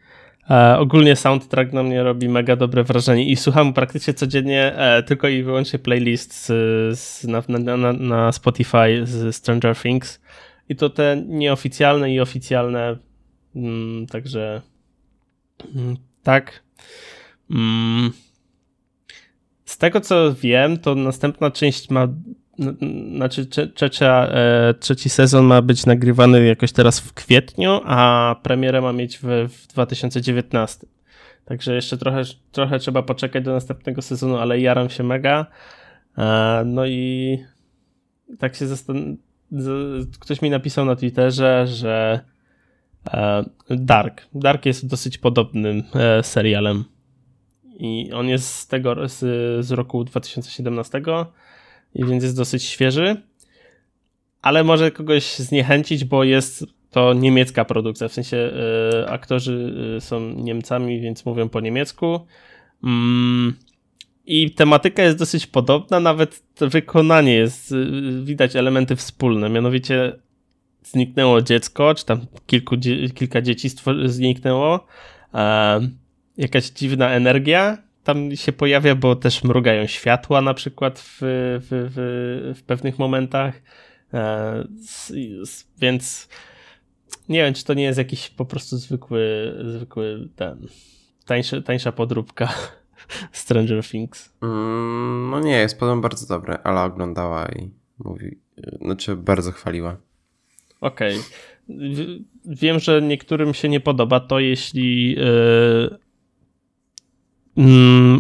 E, 0.50 0.78
ogólnie 0.78 1.16
soundtrack 1.16 1.72
na 1.72 1.82
mnie 1.82 2.02
robi 2.02 2.28
mega 2.28 2.56
dobre 2.56 2.84
wrażenie 2.84 3.24
i 3.24 3.36
słucham 3.36 3.72
praktycznie 3.72 4.14
codziennie 4.14 4.76
e, 4.76 5.02
tylko 5.02 5.28
i 5.28 5.42
wyłącznie 5.42 5.78
playlist 5.78 6.46
z, 6.46 6.98
z, 6.98 7.24
na, 7.24 7.42
na, 7.48 7.92
na, 7.92 8.32
Spotify 8.32 9.00
z 9.04 9.36
Stranger 9.36 9.76
Things 9.76 10.20
i 10.68 10.76
to 10.76 10.90
te 10.90 11.22
nieoficjalne 11.26 12.14
i 12.14 12.20
oficjalne. 12.20 12.96
Mm, 13.56 14.06
także 14.06 14.62
mm, 15.76 15.96
tak. 16.22 16.62
Mm. 17.50 18.12
Z 19.70 19.78
tego 19.78 20.00
co 20.00 20.34
wiem, 20.34 20.78
to 20.78 20.94
następna 20.94 21.50
część 21.50 21.90
ma. 21.90 22.08
Znaczy, 23.16 23.46
trzecia, 23.46 24.28
e, 24.28 24.74
trzeci 24.74 25.08
sezon 25.08 25.44
ma 25.44 25.62
być 25.62 25.86
nagrywany 25.86 26.46
jakoś 26.46 26.72
teraz 26.72 27.00
w 27.00 27.12
kwietniu, 27.12 27.80
a 27.84 28.36
premierę 28.42 28.80
ma 28.80 28.92
mieć 28.92 29.18
w, 29.18 29.48
w 29.48 29.66
2019. 29.66 30.86
Także 31.44 31.74
jeszcze 31.74 31.98
trochę, 31.98 32.22
trochę 32.52 32.78
trzeba 32.78 33.02
poczekać 33.02 33.44
do 33.44 33.52
następnego 33.52 34.02
sezonu, 34.02 34.36
ale 34.36 34.60
jaram 34.60 34.90
się 34.90 35.02
mega. 35.02 35.46
E, 36.18 36.62
no 36.66 36.86
i 36.86 37.38
tak 38.38 38.56
się 38.56 38.66
zastanawiam. 38.66 39.16
Ktoś 40.20 40.42
mi 40.42 40.50
napisał 40.50 40.84
na 40.84 40.96
Twitterze, 40.96 41.66
że 41.66 42.20
e, 43.12 43.44
Dark. 43.70 44.26
Dark 44.34 44.66
jest 44.66 44.86
dosyć 44.86 45.18
podobnym 45.18 45.82
serialem 46.22 46.84
i 47.80 48.12
on 48.12 48.28
jest 48.28 48.54
z 48.54 48.66
tego, 48.66 49.08
z, 49.08 49.18
z 49.66 49.70
roku 49.70 50.04
2017 50.04 51.02
i 51.94 52.04
więc 52.04 52.22
jest 52.22 52.36
dosyć 52.36 52.62
świeży, 52.62 53.22
ale 54.42 54.64
może 54.64 54.90
kogoś 54.90 55.38
zniechęcić, 55.38 56.04
bo 56.04 56.24
jest 56.24 56.66
to 56.90 57.14
niemiecka 57.14 57.64
produkcja, 57.64 58.08
w 58.08 58.12
sensie 58.12 58.36
y, 58.36 59.08
aktorzy 59.08 59.74
y, 59.96 60.00
są 60.00 60.20
Niemcami, 60.20 61.00
więc 61.00 61.26
mówią 61.26 61.48
po 61.48 61.60
niemiecku. 61.60 62.26
Mm, 62.84 63.56
I 64.26 64.50
tematyka 64.50 65.02
jest 65.02 65.18
dosyć 65.18 65.46
podobna, 65.46 66.00
nawet 66.00 66.42
wykonanie 66.60 67.34
jest, 67.34 67.72
y, 67.72 68.22
widać 68.24 68.56
elementy 68.56 68.96
wspólne, 68.96 69.48
mianowicie 69.48 70.12
zniknęło 70.82 71.42
dziecko, 71.42 71.94
czy 71.94 72.04
tam 72.04 72.20
kilku, 72.46 72.76
kilka 73.14 73.42
dzieci 73.42 73.68
zniknęło 74.04 74.86
jakaś 76.40 76.70
dziwna 76.70 77.10
energia 77.10 77.78
tam 78.04 78.36
się 78.36 78.52
pojawia, 78.52 78.94
bo 78.94 79.16
też 79.16 79.44
mrugają 79.44 79.86
światła 79.86 80.40
na 80.40 80.54
przykład 80.54 80.98
w, 80.98 81.18
w, 81.20 81.90
w, 81.94 82.58
w 82.58 82.62
pewnych 82.62 82.98
momentach. 82.98 83.62
E, 84.14 84.64
więc 85.78 86.28
nie 87.28 87.38
wiem, 87.44 87.54
czy 87.54 87.64
to 87.64 87.74
nie 87.74 87.82
jest 87.82 87.98
jakiś 87.98 88.30
po 88.30 88.44
prostu 88.44 88.76
zwykły, 88.76 89.54
zwykły 89.64 90.28
ten, 90.36 90.66
tańszy, 91.26 91.62
tańsza 91.62 91.92
podróbka 91.92 92.54
Stranger 93.32 93.84
Things. 93.84 94.32
Mm, 94.42 95.30
no 95.30 95.40
nie, 95.40 95.58
jest 95.58 95.80
podobno 95.80 96.02
bardzo 96.02 96.26
dobre, 96.26 96.58
ale 96.64 96.82
oglądała 96.82 97.48
i 97.48 97.70
mówi, 97.98 98.38
znaczy 98.80 99.16
bardzo 99.16 99.52
chwaliła. 99.52 99.96
Okej. 100.80 101.18
Okay. 101.18 102.24
Wiem, 102.44 102.78
że 102.78 103.02
niektórym 103.02 103.54
się 103.54 103.68
nie 103.68 103.80
podoba 103.80 104.20
to, 104.20 104.40
jeśli 104.40 105.12
yy, 105.12 105.98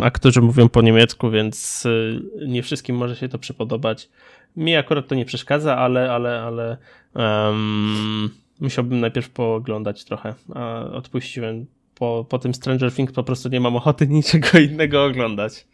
aktorzy 0.02 0.40
mówią 0.40 0.68
po 0.68 0.82
niemiecku, 0.82 1.30
więc 1.30 1.86
y, 1.86 2.22
nie 2.46 2.62
wszystkim 2.62 2.96
może 2.96 3.16
się 3.16 3.28
to 3.28 3.38
przypodobać. 3.38 4.08
Mi 4.56 4.76
akurat 4.76 5.08
to 5.08 5.14
nie 5.14 5.24
przeszkadza, 5.24 5.76
ale, 5.76 6.12
ale, 6.12 6.42
ale 6.42 6.76
um, 7.14 8.30
musiałbym 8.60 9.00
najpierw 9.00 9.30
pooglądać 9.30 10.04
trochę. 10.04 10.34
A 10.54 10.84
odpuściłem. 10.84 11.66
Po, 11.94 12.26
po 12.28 12.38
tym 12.38 12.54
Stranger 12.54 12.92
Things 12.92 13.12
po 13.12 13.24
prostu 13.24 13.48
nie 13.48 13.60
mam 13.60 13.76
ochoty 13.76 14.06
niczego 14.18 14.58
innego 14.58 15.04
oglądać. 15.04 15.66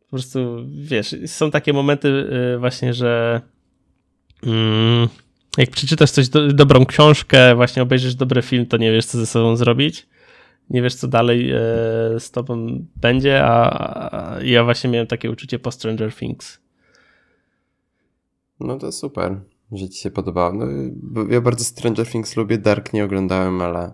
Po 0.00 0.10
prostu, 0.10 0.66
wiesz, 0.68 1.16
są 1.26 1.50
takie 1.50 1.72
momenty 1.72 2.08
y, 2.54 2.58
właśnie, 2.58 2.94
że 2.94 3.40
mm, 4.46 5.08
jak 5.58 5.70
przeczytasz 5.70 6.10
coś, 6.10 6.28
do, 6.28 6.52
dobrą 6.52 6.86
książkę, 6.86 7.54
właśnie 7.54 7.82
obejrzysz 7.82 8.14
dobry 8.14 8.42
film, 8.42 8.66
to 8.66 8.76
nie 8.76 8.92
wiesz, 8.92 9.06
co 9.06 9.18
ze 9.18 9.26
sobą 9.26 9.56
zrobić. 9.56 10.06
Nie 10.70 10.82
wiesz, 10.82 10.94
co 10.94 11.08
dalej 11.08 11.50
e, 11.50 11.56
z 12.18 12.30
tobą 12.30 12.84
będzie, 12.96 13.44
a, 13.44 14.38
ja 14.42 14.64
właśnie 14.64 14.90
miałem 14.90 15.06
takie 15.06 15.30
uczucie 15.30 15.58
po 15.58 15.70
Stranger 15.70 16.14
Things. 16.14 16.60
No 18.60 18.78
to 18.78 18.92
super, 18.92 19.40
że 19.72 19.88
ci 19.88 20.00
się 20.00 20.10
podobało. 20.10 20.52
No, 20.52 20.66
ja 21.30 21.40
bardzo 21.40 21.64
Stranger 21.64 22.06
Things 22.06 22.36
lubię, 22.36 22.58
Dark 22.58 22.92
nie 22.92 23.04
oglądałem, 23.04 23.60
ale 23.60 23.92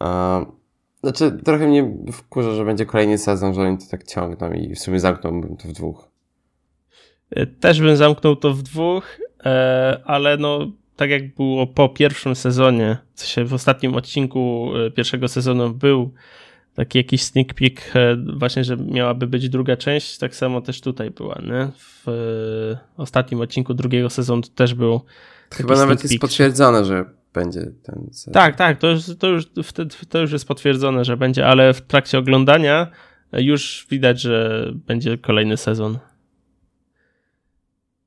uh, 0.00 0.52
znaczy 1.00 1.38
trochę 1.44 1.66
mnie 1.66 1.96
wkurza, 2.12 2.54
że 2.54 2.64
będzie 2.64 2.86
kolejny 2.86 3.18
sezon, 3.18 3.54
że 3.54 3.60
oni 3.60 3.78
to 3.78 3.84
tak 3.90 4.04
ciągną 4.04 4.52
i 4.52 4.74
w 4.74 4.78
sumie 4.78 5.00
zamknąłbym 5.00 5.56
to 5.56 5.68
w 5.68 5.72
dwóch. 5.72 6.08
E, 7.30 7.46
też 7.46 7.80
bym 7.80 7.96
zamknął 7.96 8.36
to 8.36 8.52
w 8.52 8.62
dwóch, 8.62 9.18
e, 9.44 10.00
ale 10.04 10.36
no 10.36 10.72
tak 10.96 11.10
jak 11.10 11.34
było 11.34 11.66
po 11.66 11.88
pierwszym 11.88 12.36
sezonie, 12.36 12.96
co 13.14 13.26
się 13.26 13.44
w 13.44 13.54
ostatnim 13.54 13.94
odcinku 13.94 14.70
e, 14.86 14.90
pierwszego 14.90 15.28
sezonu 15.28 15.74
był 15.74 16.12
taki 16.74 16.98
jakiś 16.98 17.22
sneak 17.22 17.54
peek 17.54 17.92
właśnie, 18.36 18.64
że 18.64 18.76
miałaby 18.76 19.26
być 19.26 19.48
druga 19.48 19.76
część, 19.76 20.18
tak 20.18 20.34
samo 20.34 20.60
też 20.60 20.80
tutaj 20.80 21.10
była, 21.10 21.40
nie? 21.42 21.68
W 21.78 22.06
ostatnim 22.96 23.40
odcinku 23.40 23.74
drugiego 23.74 24.10
sezonu 24.10 24.42
też 24.54 24.74
był 24.74 25.00
Chyba 25.54 25.76
nawet 25.76 26.02
jest 26.02 26.18
potwierdzone, 26.18 26.84
że 26.84 27.04
będzie 27.34 27.60
ten 27.82 28.08
sezon. 28.12 28.34
Tak, 28.34 28.56
tak, 28.56 28.78
to 28.78 28.90
już, 28.90 29.02
to, 29.18 29.28
już, 29.28 29.46
to 30.08 30.18
już 30.18 30.32
jest 30.32 30.48
potwierdzone, 30.48 31.04
że 31.04 31.16
będzie, 31.16 31.46
ale 31.46 31.74
w 31.74 31.80
trakcie 31.80 32.18
oglądania 32.18 32.90
już 33.32 33.86
widać, 33.90 34.20
że 34.20 34.66
będzie 34.74 35.18
kolejny 35.18 35.56
sezon. 35.56 35.98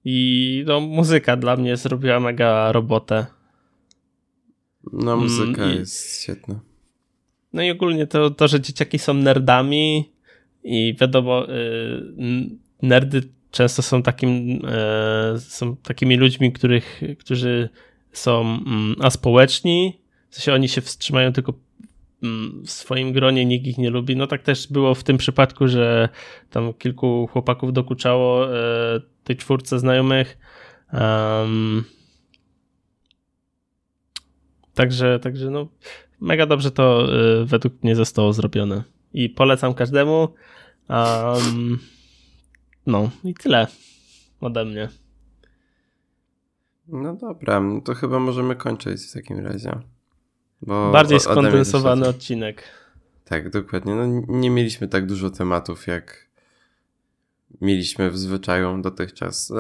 I 0.10 0.64
no, 0.68 0.80
muzyka 0.80 1.38
dla 1.38 1.56
mnie 1.56 1.78
zrobiła 1.78 2.20
mega 2.20 2.72
robotę. 2.72 3.26
No, 4.94 5.18
muzyka 5.18 5.64
mm, 5.64 5.78
jest 5.78 6.24
świetna. 6.24 6.60
No 7.54 7.64
i 7.64 7.72
ogólnie 7.72 8.08
to, 8.08 8.30
to, 8.30 8.48
że 8.48 8.62
dzieciaki 8.62 9.00
są 9.00 9.14
nerdami 9.14 10.12
i 10.64 10.96
wiadomo, 11.02 11.50
y, 11.50 12.02
nerdy 12.82 13.22
często 13.52 13.82
są 13.82 14.04
takim, 14.04 14.62
y, 15.36 15.40
są 15.40 15.76
takimi 15.76 16.18
ludźmi, 16.18 16.52
których, 16.52 17.02
którzy 17.20 17.70
są 18.12 18.42
mm, 18.42 18.96
aspołeczni, 19.02 20.00
w 20.30 20.36
sensie 20.36 20.54
oni 20.54 20.70
się 20.70 20.82
wstrzymają 20.82 21.34
tylko 21.34 21.54
mm, 22.24 22.64
w 22.66 22.72
swoim 22.72 23.14
gronie, 23.14 23.46
nikt 23.46 23.68
ich 23.68 23.78
nie 23.78 23.90
lubi. 23.90 24.16
No 24.16 24.28
tak 24.28 24.44
też 24.44 24.68
było 24.68 24.96
w 24.96 25.04
tym 25.04 25.18
przypadku, 25.18 25.68
że 25.68 26.10
tam 26.50 26.74
kilku 26.74 27.28
chłopaków 27.32 27.74
dokuczało 27.74 28.58
e, 28.58 29.02
tej 29.28 29.38
czwórce 29.38 29.80
znajomych. 29.80 30.38
Um, 30.94 31.84
także, 34.74 35.20
także 35.20 35.50
no 35.50 35.68
mega 36.20 36.46
dobrze 36.46 36.72
to 36.72 37.08
e, 37.14 37.46
według 37.46 37.84
mnie 37.84 37.96
zostało 37.96 38.34
zrobione. 38.34 38.84
I 39.14 39.30
polecam 39.30 39.74
każdemu. 39.74 40.34
Um, 40.90 41.80
no 42.86 43.10
i 43.24 43.34
tyle 43.34 43.68
ode 44.42 44.66
mnie. 44.66 44.90
No 46.88 47.16
dobra, 47.16 47.62
to 47.86 47.94
chyba 47.94 48.20
możemy 48.20 48.56
kończyć 48.56 49.02
w 49.02 49.14
takim 49.14 49.40
razie. 49.40 49.72
Bardziej 50.92 51.20
skondensowany 51.20 52.08
odcinek. 52.08 52.64
Tak, 53.26 53.50
dokładnie. 53.50 53.96
No, 53.96 54.06
nie 54.28 54.50
mieliśmy 54.50 54.88
tak 54.88 55.06
dużo 55.06 55.30
tematów, 55.30 55.88
jak 55.88 56.27
mieliśmy 57.62 58.12
w 58.12 58.18
zwyczaju 58.18 58.82
dotychczas. 58.82 59.54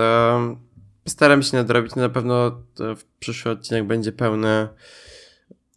Staram 1.07 1.43
się 1.43 1.57
nadrobić. 1.57 1.95
Na 1.95 2.09
pewno 2.09 2.63
w 2.77 3.03
przyszły 3.19 3.51
odcinek 3.51 3.87
będzie 3.87 4.11
pełny. 4.11 4.67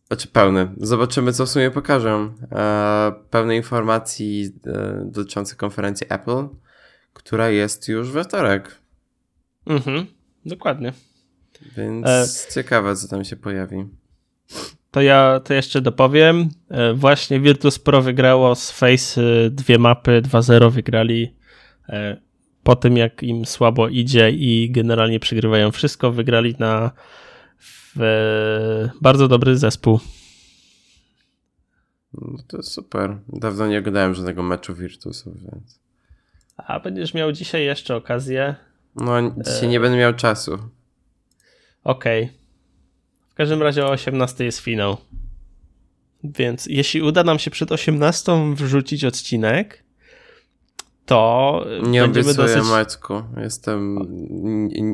Znaczy 0.07 0.29
pełny. 0.29 0.69
Zobaczymy, 0.77 1.33
co 1.33 1.47
w 1.47 1.51
sumie 1.51 1.71
pokażę. 1.71 2.31
E, 2.53 3.13
pełne 3.31 3.57
informacji 3.57 4.53
e, 4.67 5.03
dotyczących 5.05 5.57
konferencji 5.57 6.07
Apple, 6.11 6.49
która 7.13 7.49
jest 7.49 7.89
już 7.89 8.11
we 8.11 8.25
wtorek. 8.25 8.79
Mhm, 9.67 10.07
dokładnie. 10.47 10.93
Więc 11.77 12.07
e... 12.07 12.27
ciekawe, 12.55 12.97
co 12.97 13.09
tam 13.09 13.25
się 13.25 13.37
pojawi. 13.37 13.85
To 14.91 15.01
ja 15.01 15.41
to 15.45 15.55
jeszcze 15.55 15.81
dopowiem. 15.81 16.49
E, 16.69 16.95
właśnie 16.95 17.41
Virtus 17.41 17.79
Pro 17.79 18.03
wygrało 18.03 18.55
z 18.55 18.71
Face 18.71 19.21
dwie 19.51 19.79
mapy, 19.79 20.23
2-0 20.23 20.73
wygrali 20.73 21.40
po 22.63 22.77
tym, 22.77 22.97
jak 22.97 23.23
im 23.23 23.47
słabo 23.47 23.89
idzie 23.89 24.31
i 24.31 24.71
generalnie 24.71 25.21
przegrywają 25.21 25.71
wszystko. 25.71 26.13
Wygrali 26.13 26.55
na 26.59 26.91
bardzo 29.01 29.29
dobry 29.29 29.59
zespół. 29.59 30.01
No 32.13 32.39
to 32.49 32.63
super. 32.63 33.19
Dawno 33.29 33.67
nie 33.67 33.79
oglądałem 33.79 34.15
żadnego 34.15 34.43
meczu 34.43 34.75
Virtusów, 34.75 35.35
więc. 35.43 35.81
A 36.57 36.81
będziesz 36.81 37.15
miał 37.15 37.33
dzisiaj 37.33 37.65
jeszcze 37.65 37.97
okazję. 37.97 38.55
No, 38.97 39.35
dzisiaj 39.45 39.65
e... 39.65 39.69
nie 39.69 39.81
będę 39.81 39.99
miał 39.99 40.15
czasu. 40.15 40.59
Okej. 41.85 42.25
Okay. 42.25 42.35
W 43.31 43.35
każdym 43.35 43.63
razie 43.63 43.87
o 43.87 43.91
18 43.91 44.45
jest 44.45 44.59
finał. 44.59 44.97
Więc 46.25 46.67
jeśli 46.67 47.03
uda 47.03 47.25
nam 47.25 47.39
się 47.39 47.51
przed 47.51 47.73
18 47.73 48.55
wrzucić 48.55 49.05
odcinek, 49.05 49.85
to 51.07 51.65
nie 51.83 52.01
będziemy 52.01 52.35
dosyć... 52.35 52.65
Maćku. 52.71 53.23
Jestem, 53.37 53.99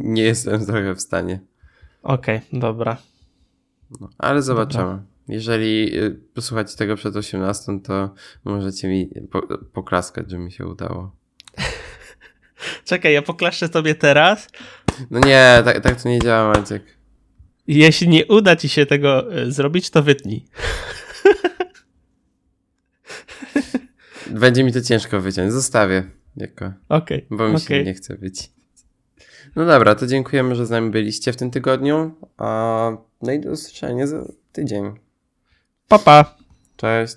nie 0.05 0.23
jestem 0.23 0.67
trochę 0.67 0.95
w 0.95 1.01
stanie. 1.01 1.41
Okej, 2.03 2.37
okay, 2.37 2.61
dobra. 2.61 2.97
No, 4.01 4.09
ale 4.19 4.43
zobaczymy. 4.43 4.85
Dobra. 4.85 5.03
Jeżeli 5.29 5.99
y, 5.99 6.21
posłuchacie 6.35 6.77
tego 6.77 6.97
przed 6.97 7.17
18, 7.17 7.81
to 7.85 8.15
możecie 8.45 8.89
mi 8.89 9.11
poklaskać, 9.73 10.31
że 10.31 10.39
mi 10.39 10.53
się 10.53 10.67
udało. 10.67 11.17
Czekaj, 12.85 13.13
ja 13.13 13.23
poklaszczę 13.23 13.69
tobie 13.69 13.95
teraz. 13.95 14.49
No 15.11 15.21
nie, 15.21 15.63
tak, 15.65 15.81
tak 15.81 16.03
to 16.03 16.09
nie 16.09 16.19
działa, 16.19 16.59
Maciek. 16.59 16.83
Jeśli 17.67 18.09
nie 18.09 18.27
uda 18.27 18.57
ci 18.57 18.69
się 18.69 18.87
tego 18.87 19.35
e, 19.35 19.51
zrobić, 19.51 19.91
to 19.91 20.03
wytnij. 20.03 20.45
Będzie 24.31 24.65
mi 24.65 24.73
to 24.73 24.81
ciężko 24.81 25.21
wyciąć. 25.21 25.53
Zostawię. 25.53 26.05
Jako, 26.37 26.73
okay, 26.89 27.27
bo 27.31 27.49
mi 27.49 27.55
okay. 27.57 27.67
się 27.67 27.85
nie 27.85 27.95
chce 27.95 28.15
być. 28.15 28.51
No 29.57 29.67
dobra, 29.67 29.95
to 29.95 30.07
dziękujemy, 30.07 30.55
że 30.55 30.67
z 30.67 30.71
nami 30.71 30.91
byliście 30.91 31.33
w 31.33 31.37
tym 31.37 31.51
tygodniu. 31.51 32.15
A, 32.37 32.91
no 33.23 33.33
i 33.33 33.41
do 33.41 33.51
usłyszenia 33.51 34.07
za 34.07 34.25
tydzień. 34.53 34.93
Pa, 35.89 35.99
pa. 35.99 36.37
Cześć. 36.77 37.17